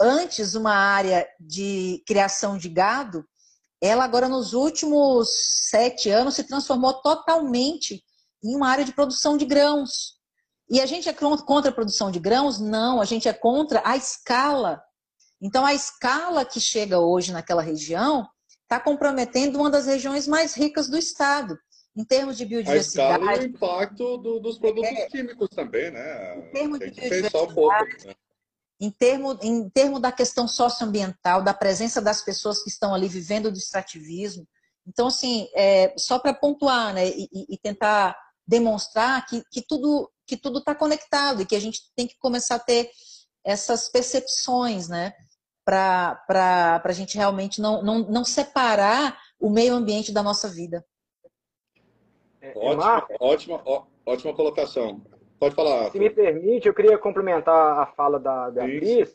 [0.00, 3.24] Antes, uma área de criação de gado,
[3.80, 5.28] ela agora nos últimos
[5.70, 8.02] sete anos se transformou totalmente
[8.42, 10.16] em uma área de produção de grãos.
[10.68, 12.58] E a gente é contra a produção de grãos?
[12.58, 14.82] Não, a gente é contra a escala.
[15.40, 18.28] Então, a escala que chega hoje naquela região
[18.66, 21.58] está comprometendo uma das regiões mais ricas do estado,
[21.96, 23.12] em termos de biodiversidade.
[23.12, 26.38] A escala e o impacto do, dos produtos é, químicos também, né?
[26.38, 28.14] Em termos Tem de biodiversidade, um pouco, né?
[28.78, 33.50] em termo, em termo da questão socioambiental, da presença das pessoas que estão ali vivendo
[33.50, 34.46] do extrativismo.
[34.86, 40.36] Então, assim, é, só para pontuar né, e, e, tentar demonstrar que, que tudo que
[40.36, 42.90] tudo está conectado e que a gente tem que começar a ter
[43.44, 45.12] essas percepções, né?
[45.66, 50.84] Para a gente realmente não, não, não separar o meio ambiente da nossa vida.
[52.40, 53.62] É, ótima, ótima,
[54.06, 55.02] ótima colocação.
[55.40, 55.90] Pode falar.
[55.90, 59.14] Se me permite, eu queria complementar a fala da Beatriz.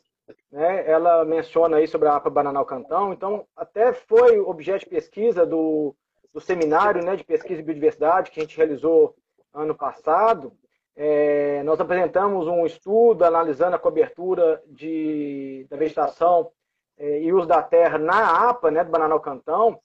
[0.51, 0.89] Né?
[0.89, 3.13] Ela menciona aí sobre a APA Bananal Cantão.
[3.13, 5.95] Então, até foi objeto de pesquisa do,
[6.33, 9.15] do seminário né, de pesquisa e biodiversidade que a gente realizou
[9.53, 10.53] ano passado.
[10.95, 16.51] É, nós apresentamos um estudo analisando a cobertura de, da vegetação
[16.97, 19.79] é, e uso da terra na APA, né, do Bananal Cantão.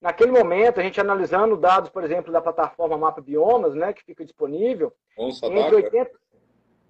[0.00, 4.24] Naquele momento, a gente analisando dados, por exemplo, da plataforma Mapa Biomas, né, que fica
[4.24, 4.92] disponível.
[5.16, 6.10] Onça entre 80...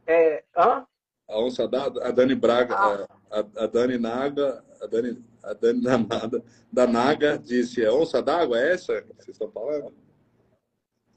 [0.06, 0.86] é, hã?
[1.28, 3.06] A onça da, a Dani Braga, ah.
[3.30, 5.98] a, a, Dani Naga, a Dani, a Dani da,
[6.72, 9.94] da Naga disse, é onça d'água é essa que vocês estão falando?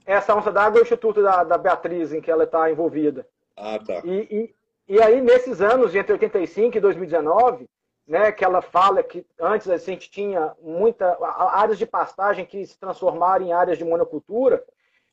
[0.06, 3.26] Essa onça d'água é o instituto da, da Beatriz, em que ela está envolvida.
[3.56, 4.02] Ah, tá.
[4.04, 4.54] E,
[4.88, 7.68] e, e aí, nesses anos, entre 85 e 2019,
[8.06, 11.16] né, que ela fala que antes a gente tinha muita
[11.52, 14.64] áreas de pastagem que se transformaram em áreas de monocultura,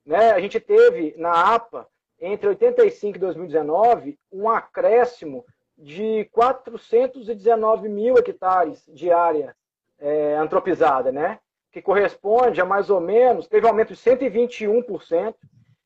[0.05, 1.87] né, a gente teve na APA
[2.19, 5.45] entre 85 e 2019 um acréscimo
[5.77, 9.55] de 419 mil hectares de área
[9.97, 11.39] é, antropizada, né,
[11.72, 15.36] que corresponde a mais ou menos teve um aumento de 121%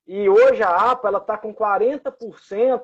[0.08, 2.84] e hoje a APA está com 40%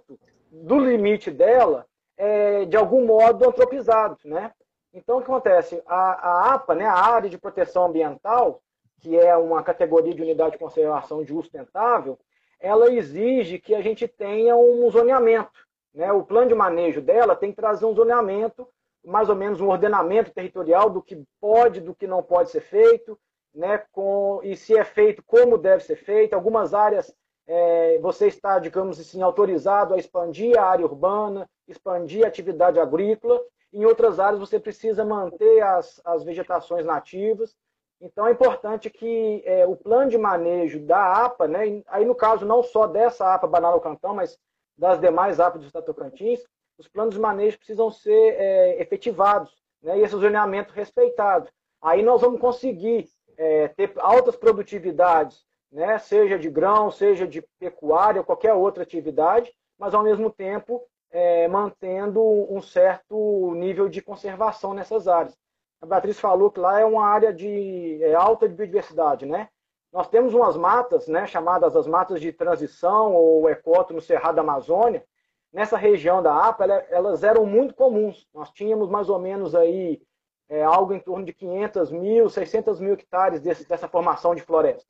[0.52, 1.86] do limite dela
[2.18, 4.24] é, de algum modo, antropizados.
[4.24, 4.52] Né?
[4.94, 5.82] Então, o que acontece?
[5.86, 8.62] A, a APA, né, a Área de Proteção Ambiental,
[9.00, 12.20] que é uma categoria de unidade de conservação de uso sustentável,
[12.60, 15.66] ela exige que a gente tenha um zoneamento.
[15.94, 16.12] Né?
[16.12, 18.68] O plano de manejo dela tem que trazer um zoneamento,
[19.04, 23.20] mais ou menos um ordenamento territorial do que pode, do que não pode ser feito,
[23.54, 23.84] né?
[23.92, 26.34] Com, e se é feito, como deve ser feito.
[26.34, 27.14] Algumas áreas
[27.48, 33.42] é, você está, digamos assim, autorizado a expandir a área urbana, expandir a atividade agrícola.
[33.74, 37.56] Em outras áreas, você precisa manter as, as vegetações nativas.
[38.02, 42.46] Então, é importante que é, o plano de manejo da APA, né, aí no caso
[42.46, 44.38] não só dessa APA Banal Cantão, mas
[44.78, 46.40] das demais APAs do Estado Tocantins,
[46.80, 49.54] os planos de manejo precisam ser é, efetivados
[49.84, 51.50] né, e esse zoneamento respeitado.
[51.82, 53.08] Aí nós vamos conseguir
[53.38, 55.98] é, ter altas produtividades né?
[56.00, 62.22] seja de grão, seja de pecuária, qualquer outra atividade, mas ao mesmo tempo é, mantendo
[62.22, 65.38] um certo nível de conservação nessas áreas.
[65.82, 69.50] A Beatriz falou que lá é uma área de é, alta de biodiversidade, né?
[69.92, 74.42] Nós temos umas matas, né, chamadas as matas de transição ou ecoto no Cerrado da
[74.42, 75.04] Amazônia.
[75.52, 78.28] Nessa região da APA, elas eram muito comuns.
[78.34, 80.02] Nós tínhamos mais ou menos aí
[80.48, 84.88] é, algo em torno de 500 mil, 600 mil hectares desse, dessa formação de floresta.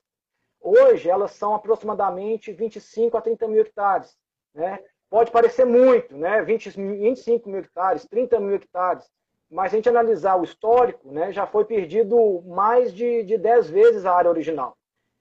[0.62, 4.18] Hoje, elas são aproximadamente 25 a 30 mil hectares.
[4.54, 4.80] Né?
[5.10, 6.42] Pode parecer muito, né?
[6.42, 9.10] 20, 25 mil hectares, 30 mil hectares,
[9.50, 13.70] mas se a gente analisar o histórico, né, já foi perdido mais de, de 10
[13.70, 14.78] vezes a área original.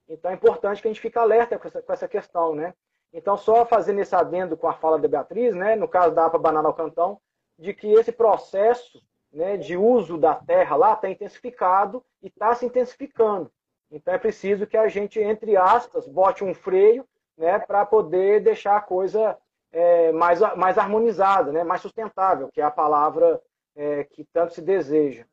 [0.07, 2.55] Então é importante que a gente fique alerta com essa, com essa questão.
[2.55, 2.75] Né?
[3.13, 6.39] Então, só fazendo esse adendo com a fala da Beatriz, né, no caso da APA
[6.39, 7.21] Banana ao Cantão,
[7.59, 9.03] de que esse processo
[9.33, 13.51] né, de uso da terra lá está intensificado e está se intensificando.
[13.91, 17.07] Então é preciso que a gente, entre aspas, bote um freio
[17.37, 19.37] né, para poder deixar a coisa
[19.73, 23.41] é, mais, mais harmonizada, né, mais sustentável, que é a palavra
[23.75, 25.25] é, que tanto se deseja.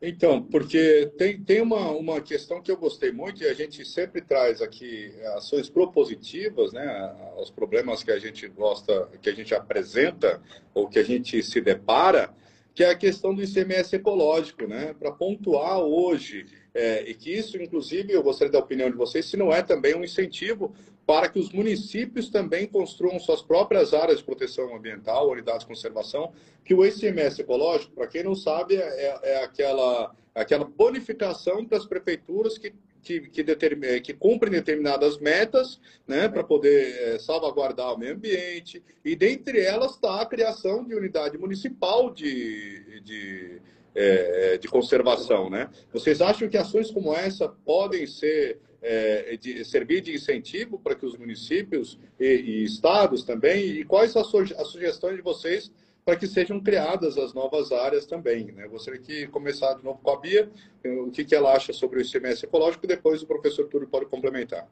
[0.00, 4.20] Então, porque tem, tem uma, uma questão que eu gostei muito e a gente sempre
[4.20, 10.40] traz aqui ações propositivas, né, aos problemas que a gente gosta, que a gente apresenta
[10.72, 12.32] ou que a gente se depara,
[12.72, 16.46] que é a questão do ICMS ecológico, né, para pontuar hoje
[16.78, 19.96] é, e que isso, inclusive, eu gostaria da opinião de vocês, se não é também
[19.96, 20.72] um incentivo
[21.04, 26.32] para que os municípios também construam suas próprias áreas de proteção ambiental, unidades de conservação,
[26.64, 31.86] que o ICMS ecológico, para quem não sabe, é, é aquela, aquela bonificação para as
[31.86, 37.98] prefeituras que que, que, determin, que cumprem determinadas metas né, para poder é, salvaguardar o
[37.98, 43.62] meio ambiente, e dentre elas está a criação de unidade municipal de, de
[43.98, 45.50] é, é, de conservação.
[45.50, 45.68] Né?
[45.92, 51.04] Vocês acham que ações como essa podem ser é, de, servir de incentivo para que
[51.04, 53.64] os municípios e, e estados também?
[53.64, 55.72] E quais as, as sugestões de vocês
[56.04, 58.52] para que sejam criadas as novas áreas também?
[58.52, 58.68] Né?
[58.68, 60.48] Gostaria que começar de novo com a Bia,
[60.84, 64.06] o que, que ela acha sobre o ICMS ecológico e depois o professor Túlio pode
[64.06, 64.68] complementar.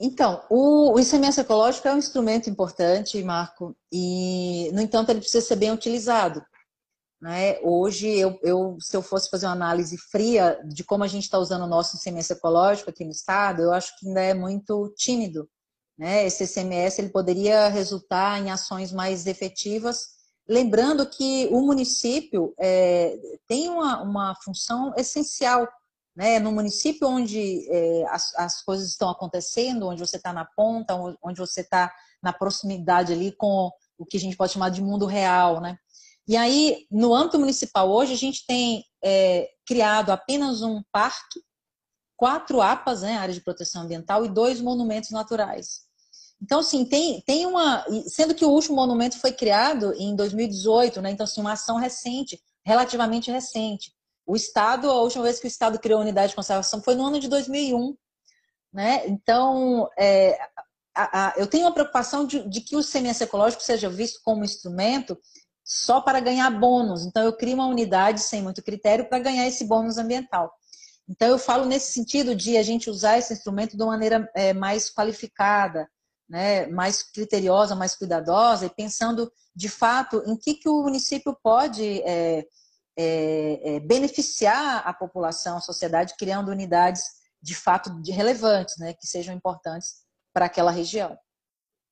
[0.00, 5.56] Então, o ICMS ecológico é um instrumento importante, Marco, e, no entanto, ele precisa ser
[5.56, 6.40] bem utilizado.
[7.20, 7.58] Né?
[7.62, 11.38] Hoje, eu, eu, se eu fosse fazer uma análise fria de como a gente está
[11.38, 15.48] usando o nosso ICMS ecológico aqui no estado, eu acho que ainda é muito tímido.
[15.98, 16.24] Né?
[16.24, 23.16] Esse ICMS ele poderia resultar em ações mais efetivas lembrando que o município é,
[23.46, 25.68] tem uma, uma função essencial.
[26.16, 26.40] Né?
[26.40, 31.38] No município onde é, as, as coisas estão acontecendo, onde você está na ponta, onde
[31.38, 31.92] você está
[32.22, 35.60] na proximidade ali com o que a gente pode chamar de mundo real.
[35.60, 35.78] Né?
[36.28, 41.40] E aí, no âmbito municipal hoje, a gente tem é, criado apenas um parque,
[42.14, 45.88] quatro APAs, né, área de proteção ambiental, e dois monumentos naturais.
[46.40, 47.84] Então, assim, tem, tem uma.
[48.06, 51.10] Sendo que o último monumento foi criado em 2018, né?
[51.10, 53.92] Então, assim, uma ação recente, relativamente recente.
[54.26, 57.06] O Estado, a última vez que o Estado criou a unidade de conservação foi no
[57.06, 57.96] ano de 2001.
[58.72, 59.06] Né?
[59.06, 60.38] Então, é,
[60.94, 64.44] a, a, eu tenho uma preocupação de, de que o CMS ecológico seja visto como
[64.44, 65.18] instrumento
[65.68, 67.04] só para ganhar bônus.
[67.04, 70.50] Então, eu crio uma unidade sem muito critério para ganhar esse bônus ambiental.
[71.06, 74.54] Então, eu falo nesse sentido de a gente usar esse instrumento de uma maneira é,
[74.54, 75.86] mais qualificada,
[76.28, 82.02] né, mais criteriosa, mais cuidadosa e pensando de fato em que, que o município pode
[82.02, 82.46] é,
[82.96, 87.02] é, é, beneficiar a população, a sociedade, criando unidades
[87.40, 90.02] de fato de relevantes, né, que sejam importantes
[90.32, 91.16] para aquela região.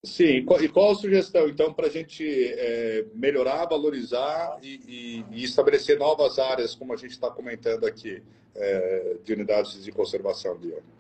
[0.07, 5.44] Sim, e qual a sugestão, então, para a gente é, melhorar, valorizar e, e, e,
[5.44, 8.22] estabelecer novas áreas, como a gente está comentando aqui,
[8.54, 10.96] é, de unidades de conservação, Diana?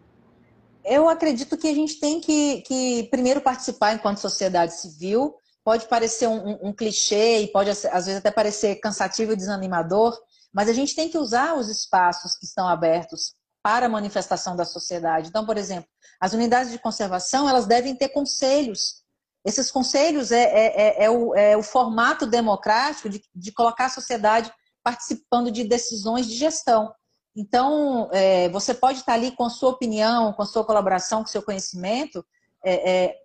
[0.86, 5.34] eu acredito que a gente tem que, que primeiro participar enquanto sociedade civil.
[5.64, 10.16] Pode parecer um, um, um clichê e pode às vezes até parecer cansativo e desanimador,
[10.52, 13.34] mas a gente tem que usar os espaços que estão abertos
[13.66, 15.28] para a manifestação da sociedade.
[15.28, 15.90] Então, por exemplo,
[16.20, 19.02] as unidades de conservação elas devem ter conselhos.
[19.44, 23.90] Esses conselhos é, é, é, é o, é o, formato democrático de, de colocar a
[23.90, 24.52] sociedade
[24.84, 26.94] participando de decisões de gestão.
[27.34, 31.28] Então, é, você pode estar ali com a sua opinião, com a sua colaboração, com
[31.28, 32.24] o seu conhecimento,
[32.64, 33.16] é,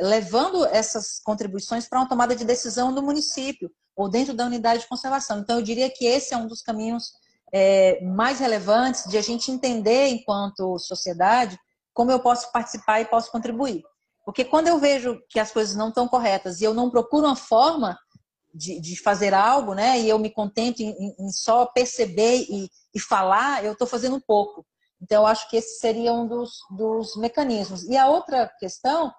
[0.00, 4.88] levando essas contribuições para uma tomada de decisão do município ou dentro da unidade de
[4.88, 5.38] conservação.
[5.38, 7.12] Então, eu diria que esse é um dos caminhos
[7.52, 11.58] é, mais relevantes de a gente entender, enquanto sociedade,
[11.92, 13.82] como eu posso participar e posso contribuir.
[14.24, 17.36] Porque quando eu vejo que as coisas não estão corretas e eu não procuro uma
[17.36, 17.98] forma
[18.54, 23.00] de, de fazer algo, né, e eu me contento em, em só perceber e, e
[23.00, 24.66] falar, eu estou fazendo pouco.
[25.00, 27.84] Então, eu acho que esse seria um dos, dos mecanismos.
[27.84, 29.12] E a outra questão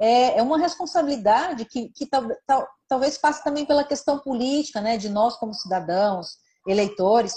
[0.00, 4.96] é, é uma responsabilidade que, que tal, tal, talvez passe também pela questão política, né,
[4.96, 7.34] de nós como cidadãos, eleitores,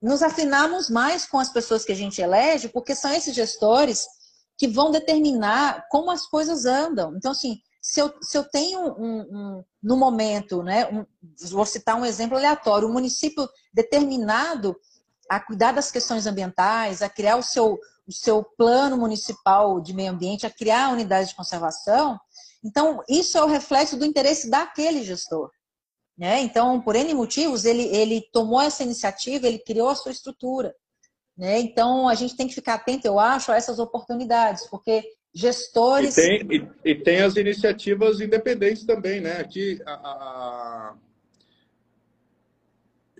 [0.00, 4.06] nos afinarmos mais com as pessoas que a gente elege, porque são esses gestores
[4.56, 7.14] que vão determinar como as coisas andam.
[7.16, 11.04] Então, assim, se eu, se eu tenho um, um no momento, né, um,
[11.50, 14.76] vou citar um exemplo aleatório, um município determinado
[15.28, 20.10] a cuidar das questões ambientais, a criar o seu, o seu plano municipal de meio
[20.10, 22.18] ambiente, a criar a unidade de conservação.
[22.62, 25.50] Então, isso é o reflexo do interesse daquele gestor.
[26.20, 26.42] Né?
[26.42, 30.74] Então, por N motivos, ele, ele tomou essa iniciativa, ele criou a sua estrutura.
[31.34, 31.58] Né?
[31.60, 35.02] Então, a gente tem que ficar atento, eu acho, a essas oportunidades, porque
[35.32, 36.18] gestores.
[36.18, 39.38] E tem, e, e tem as iniciativas independentes também, né?
[39.38, 40.94] Aqui, a, a...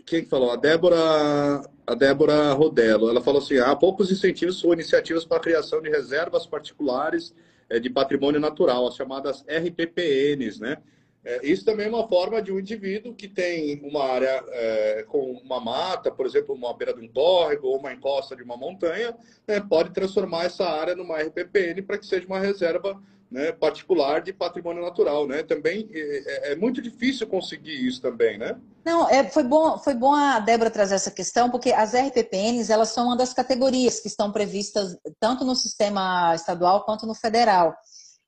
[0.04, 0.50] quem falou?
[0.50, 3.08] A Débora a Débora Rodello.
[3.08, 7.34] Ela falou assim: há poucos incentivos ou iniciativas para a criação de reservas particulares
[7.70, 10.76] é, de patrimônio natural, as chamadas RPPNs, né?
[11.24, 15.32] É, isso também é uma forma de um indivíduo que tem uma área é, com
[15.32, 19.14] uma mata, por exemplo, uma beira de um córrego ou uma encosta de uma montanha,
[19.46, 23.00] né, pode transformar essa área numa RPPN para que seja uma reserva
[23.30, 25.44] né, particular de patrimônio natural, né?
[25.44, 28.56] Também é, é, é, muito difícil conseguir isso também, né?
[28.84, 32.88] Não, é, foi bom, foi bom a Débora trazer essa questão, porque as RPPNs elas
[32.88, 37.72] são uma das categorias que estão previstas tanto no sistema estadual quanto no federal.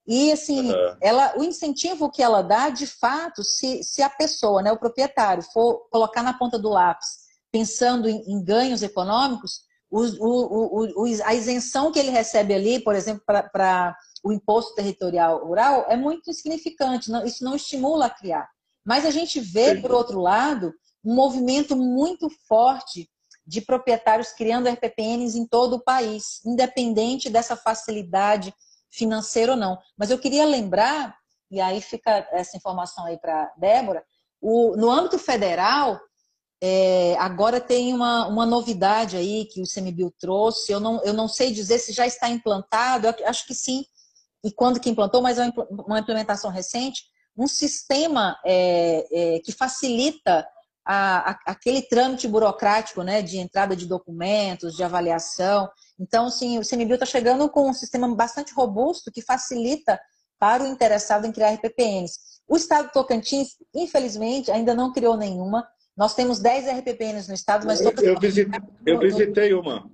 [0.06, 0.96] E assim, uhum.
[1.00, 5.42] ela, o incentivo que ela dá, de fato, se, se a pessoa, né, o proprietário,
[5.42, 7.22] for colocar na ponta do lápis,
[7.52, 12.94] pensando em, em ganhos econômicos, o, o, o, a isenção que ele recebe ali, por
[12.94, 13.94] exemplo, para
[14.24, 18.48] o imposto territorial rural é muito insignificante, não, isso não estimula a criar.
[18.84, 20.72] Mas a gente vê, por outro lado,
[21.04, 23.08] um movimento muito forte
[23.46, 28.54] de proprietários criando RPPNs em todo o país, independente dessa facilidade
[28.92, 29.78] financeira ou não.
[29.96, 31.16] Mas eu queria lembrar,
[31.50, 34.04] e aí fica essa informação aí para Débora,
[34.40, 35.98] o, no âmbito federal,
[36.62, 41.26] é, agora tem uma, uma novidade aí que o CMBio trouxe, eu não, eu não
[41.26, 43.84] sei dizer se já está implantado, eu acho que sim,
[44.44, 47.02] e quando que implantou, mas é uma implementação recente,
[47.36, 50.46] um sistema é, é, que facilita
[50.84, 55.68] a, a, aquele trâmite burocrático né, de entrada de documentos, de avaliação.
[55.98, 59.98] Então, sim, o CMBio está chegando com um sistema bastante robusto que facilita
[60.38, 62.18] para o interessado em criar RPPNs.
[62.48, 65.66] O Estado do Tocantins, infelizmente, ainda não criou nenhuma.
[65.96, 67.80] Nós temos 10 RPPNs no Estado, mas...
[67.80, 69.88] Eu, eu, visitei, eu visitei uma.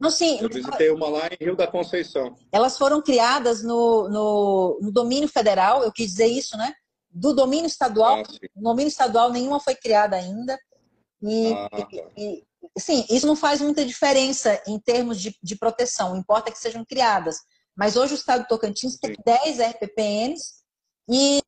[0.00, 0.38] Não, sim.
[0.40, 2.34] Eu visitei uma lá em Rio da Conceição.
[2.50, 6.72] Elas foram criadas no, no, no domínio federal, eu quis dizer isso, né?
[7.12, 8.22] Do domínio estadual, ah,
[8.56, 10.58] no domínio estadual nenhuma foi criada ainda.
[11.22, 11.88] E, ah, tá.
[12.16, 12.44] e,
[12.78, 17.36] sim, isso não faz muita diferença em termos de, de proteção, importa que sejam criadas.
[17.76, 20.62] Mas hoje o estado do Tocantins tem 10 RPPNs
[21.08, 21.40] e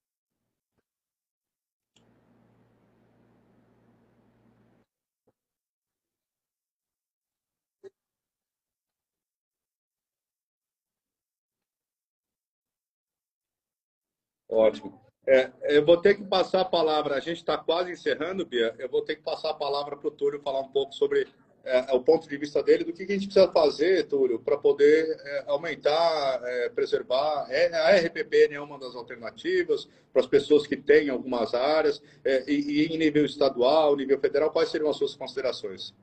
[14.48, 15.03] Ótimo.
[15.26, 18.88] É, eu vou ter que passar a palavra, a gente está quase encerrando, Bia, eu
[18.88, 21.26] vou ter que passar a palavra para o Túlio falar um pouco sobre
[21.64, 24.58] é, o ponto de vista dele, do que, que a gente precisa fazer, Túlio, para
[24.58, 27.46] poder é, aumentar, é, preservar.
[27.48, 32.44] É, a RPPN é uma das alternativas para as pessoas que têm algumas áreas, é,
[32.46, 35.94] e, e, em nível estadual, nível federal, quais seriam as suas considerações?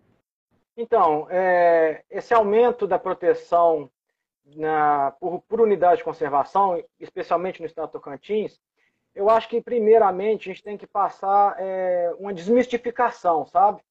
[0.76, 3.88] Então, é, esse aumento da proteção
[4.56, 8.60] na, por, por, unidade de conservação, especialmente no estado do Tocantins,
[9.16, 13.82] eu acho que, primeiramente, a gente tem que passar é, uma desmistificação, sabe?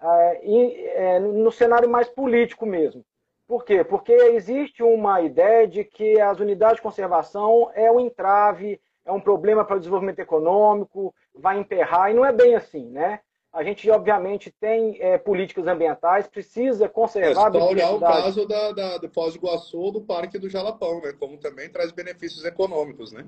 [0.00, 3.04] É, e, é, no cenário mais político mesmo.
[3.46, 3.84] Por quê?
[3.84, 9.20] Porque existe uma ideia de que as unidades de conservação é um entrave, é um
[9.20, 13.20] problema para o desenvolvimento econômico, vai emperrar, e não é bem assim, né?
[13.52, 17.54] A gente, obviamente, tem é, políticas ambientais, precisa conservar...
[17.54, 21.02] É só olhar o caso da, da, do Foz do Iguaçu do Parque do Jalapão,
[21.02, 21.12] né?
[21.20, 23.26] Como também traz benefícios econômicos, né?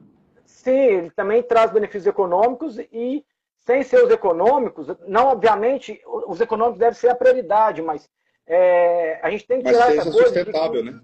[0.64, 3.22] Sim, ele também traz benefícios econômicos e,
[3.58, 8.08] sem ser os econômicos, não, obviamente, os econômicos devem ser a prioridade, mas
[8.46, 10.24] é, a gente tem que tirar essa coisa...
[10.24, 11.00] sustentável, de, né?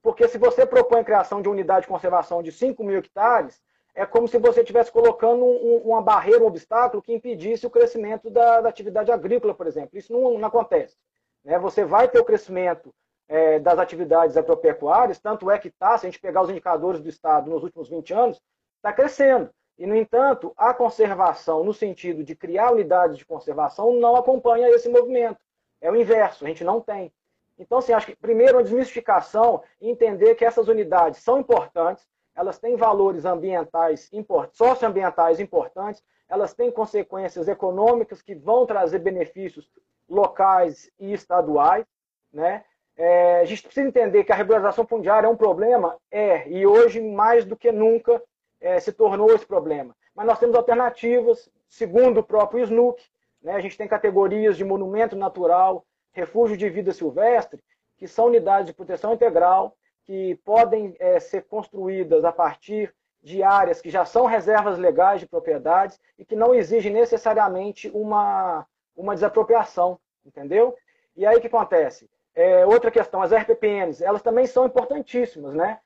[0.00, 3.60] Porque se você propõe a criação de unidade de conservação de 5 mil hectares,
[3.96, 8.30] é como se você estivesse colocando um, uma barreira, um obstáculo que impedisse o crescimento
[8.30, 9.98] da, da atividade agrícola, por exemplo.
[9.98, 10.96] Isso não, não acontece.
[11.44, 11.58] Né?
[11.58, 12.94] Você vai ter o crescimento
[13.28, 17.08] é, das atividades agropecuárias, tanto é que está, se a gente pegar os indicadores do
[17.08, 18.40] Estado nos últimos 20 anos,
[18.84, 19.48] está crescendo.
[19.78, 24.88] E, no entanto, a conservação, no sentido de criar unidades de conservação, não acompanha esse
[24.90, 25.38] movimento.
[25.80, 27.10] É o inverso, a gente não tem.
[27.58, 32.58] Então, assim, acho que primeiro uma desmistificação e entender que essas unidades são importantes, elas
[32.58, 34.10] têm valores ambientais,
[34.52, 39.70] socioambientais importantes, elas têm consequências econômicas que vão trazer benefícios
[40.08, 41.86] locais e estaduais,
[42.32, 42.64] né?
[42.96, 47.00] É, a gente precisa entender que a regularização fundiária é um problema, é, e hoje
[47.00, 48.22] mais do que nunca
[48.64, 49.94] é, se tornou esse problema.
[50.14, 53.04] Mas nós temos alternativas, segundo o próprio SNUC,
[53.42, 53.54] né?
[53.54, 57.62] a gente tem categorias de monumento natural, refúgio de vida silvestre,
[57.98, 63.82] que são unidades de proteção integral, que podem é, ser construídas a partir de áreas
[63.82, 69.98] que já são reservas legais de propriedades e que não exigem necessariamente uma, uma desapropriação,
[70.24, 70.74] entendeu?
[71.16, 72.08] E aí o que acontece?
[72.34, 75.80] É, outra questão, as RPPNs, elas também são importantíssimas, né?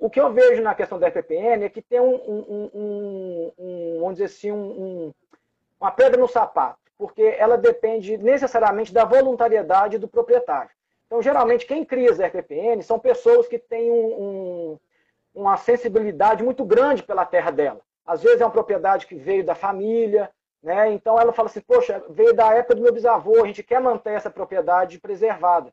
[0.00, 4.00] O que eu vejo na questão da RPPN é que tem um, um, um, um
[4.00, 5.12] vamos dizer assim, um,
[5.80, 10.70] uma pedra no sapato, porque ela depende necessariamente da voluntariedade do proprietário.
[11.06, 14.78] Então, geralmente, quem cria as RPPN são pessoas que têm um, um,
[15.34, 17.80] uma sensibilidade muito grande pela terra dela.
[18.06, 20.30] Às vezes é uma propriedade que veio da família,
[20.62, 20.90] né?
[20.92, 24.12] então ela fala assim, poxa, veio da época do meu bisavô, a gente quer manter
[24.12, 25.72] essa propriedade preservada.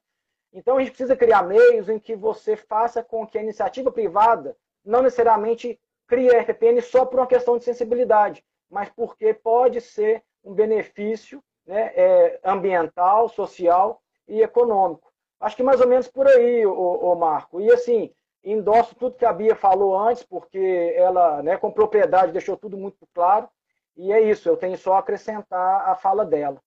[0.51, 4.55] Então a gente precisa criar meios em que você faça com que a iniciativa privada
[4.83, 10.23] não necessariamente crie a RPPN só por uma questão de sensibilidade, mas porque pode ser
[10.43, 15.11] um benefício né, é, ambiental, social e econômico.
[15.39, 17.61] Acho que mais ou menos por aí, o, Marco.
[17.61, 18.11] E assim,
[18.43, 23.07] endosso tudo que a Bia falou antes, porque ela, né, com propriedade, deixou tudo muito
[23.13, 23.47] claro.
[23.95, 26.61] E é isso, eu tenho só a acrescentar a fala dela.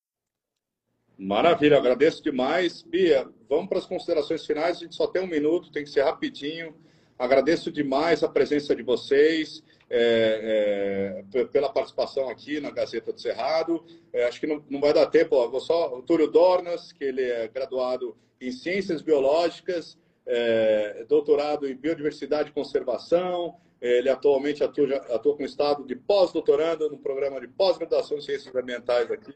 [1.19, 2.83] Maravilha, agradeço demais.
[2.83, 4.79] Bia, vamos para as considerações finais.
[4.79, 6.75] A gente só tem um minuto, tem que ser rapidinho.
[7.19, 13.85] Agradeço demais a presença de vocês, é, é, pela participação aqui na Gazeta do Cerrado.
[14.13, 15.37] É, acho que não, não vai dar tempo.
[15.37, 19.97] Ó, vou só o Túlio Dornas, que ele é graduado em Ciências Biológicas,
[20.27, 23.57] é, doutorado em Biodiversidade e Conservação.
[23.81, 29.11] Ele atualmente atua, atua com estado de pós-doutorando no programa de pós-graduação em Ciências Ambientais
[29.11, 29.33] aqui.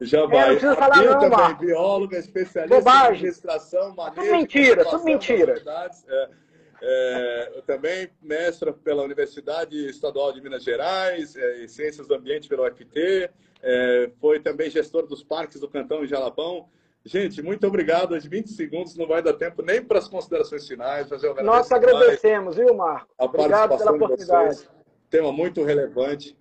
[0.00, 0.38] Já é, vai.
[0.40, 1.64] Não precisa falar não, também, Marco.
[1.64, 3.06] bióloga, especialista Bobagem.
[3.06, 4.20] em administração, manejo...
[4.20, 5.62] Tudo mentira, tudo mentira.
[6.08, 6.28] É,
[6.82, 12.68] é, também mestra pela Universidade Estadual de Minas Gerais, é, em Ciências do Ambiente pela
[12.68, 13.30] UFT,
[13.62, 16.68] é, foi também gestor dos parques do Cantão e Jalapão,
[17.06, 18.16] Gente, muito obrigado.
[18.16, 21.08] As 20 segundos não vai dar tempo nem para as considerações finais.
[21.08, 23.06] Fazer um Nós agradecemos, viu, Marco?
[23.16, 24.68] A obrigado pela oportunidade.
[25.08, 26.36] Tema muito relevante.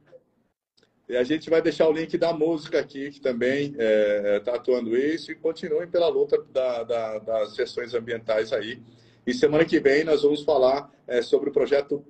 [1.07, 4.55] E a gente vai deixar o link da música aqui, que também está é, tá
[4.55, 8.81] atuando isso, e continuem pela luta da, da, das sessões ambientais aí.
[9.25, 12.03] E semana que vem nós vamos falar é, sobre o projeto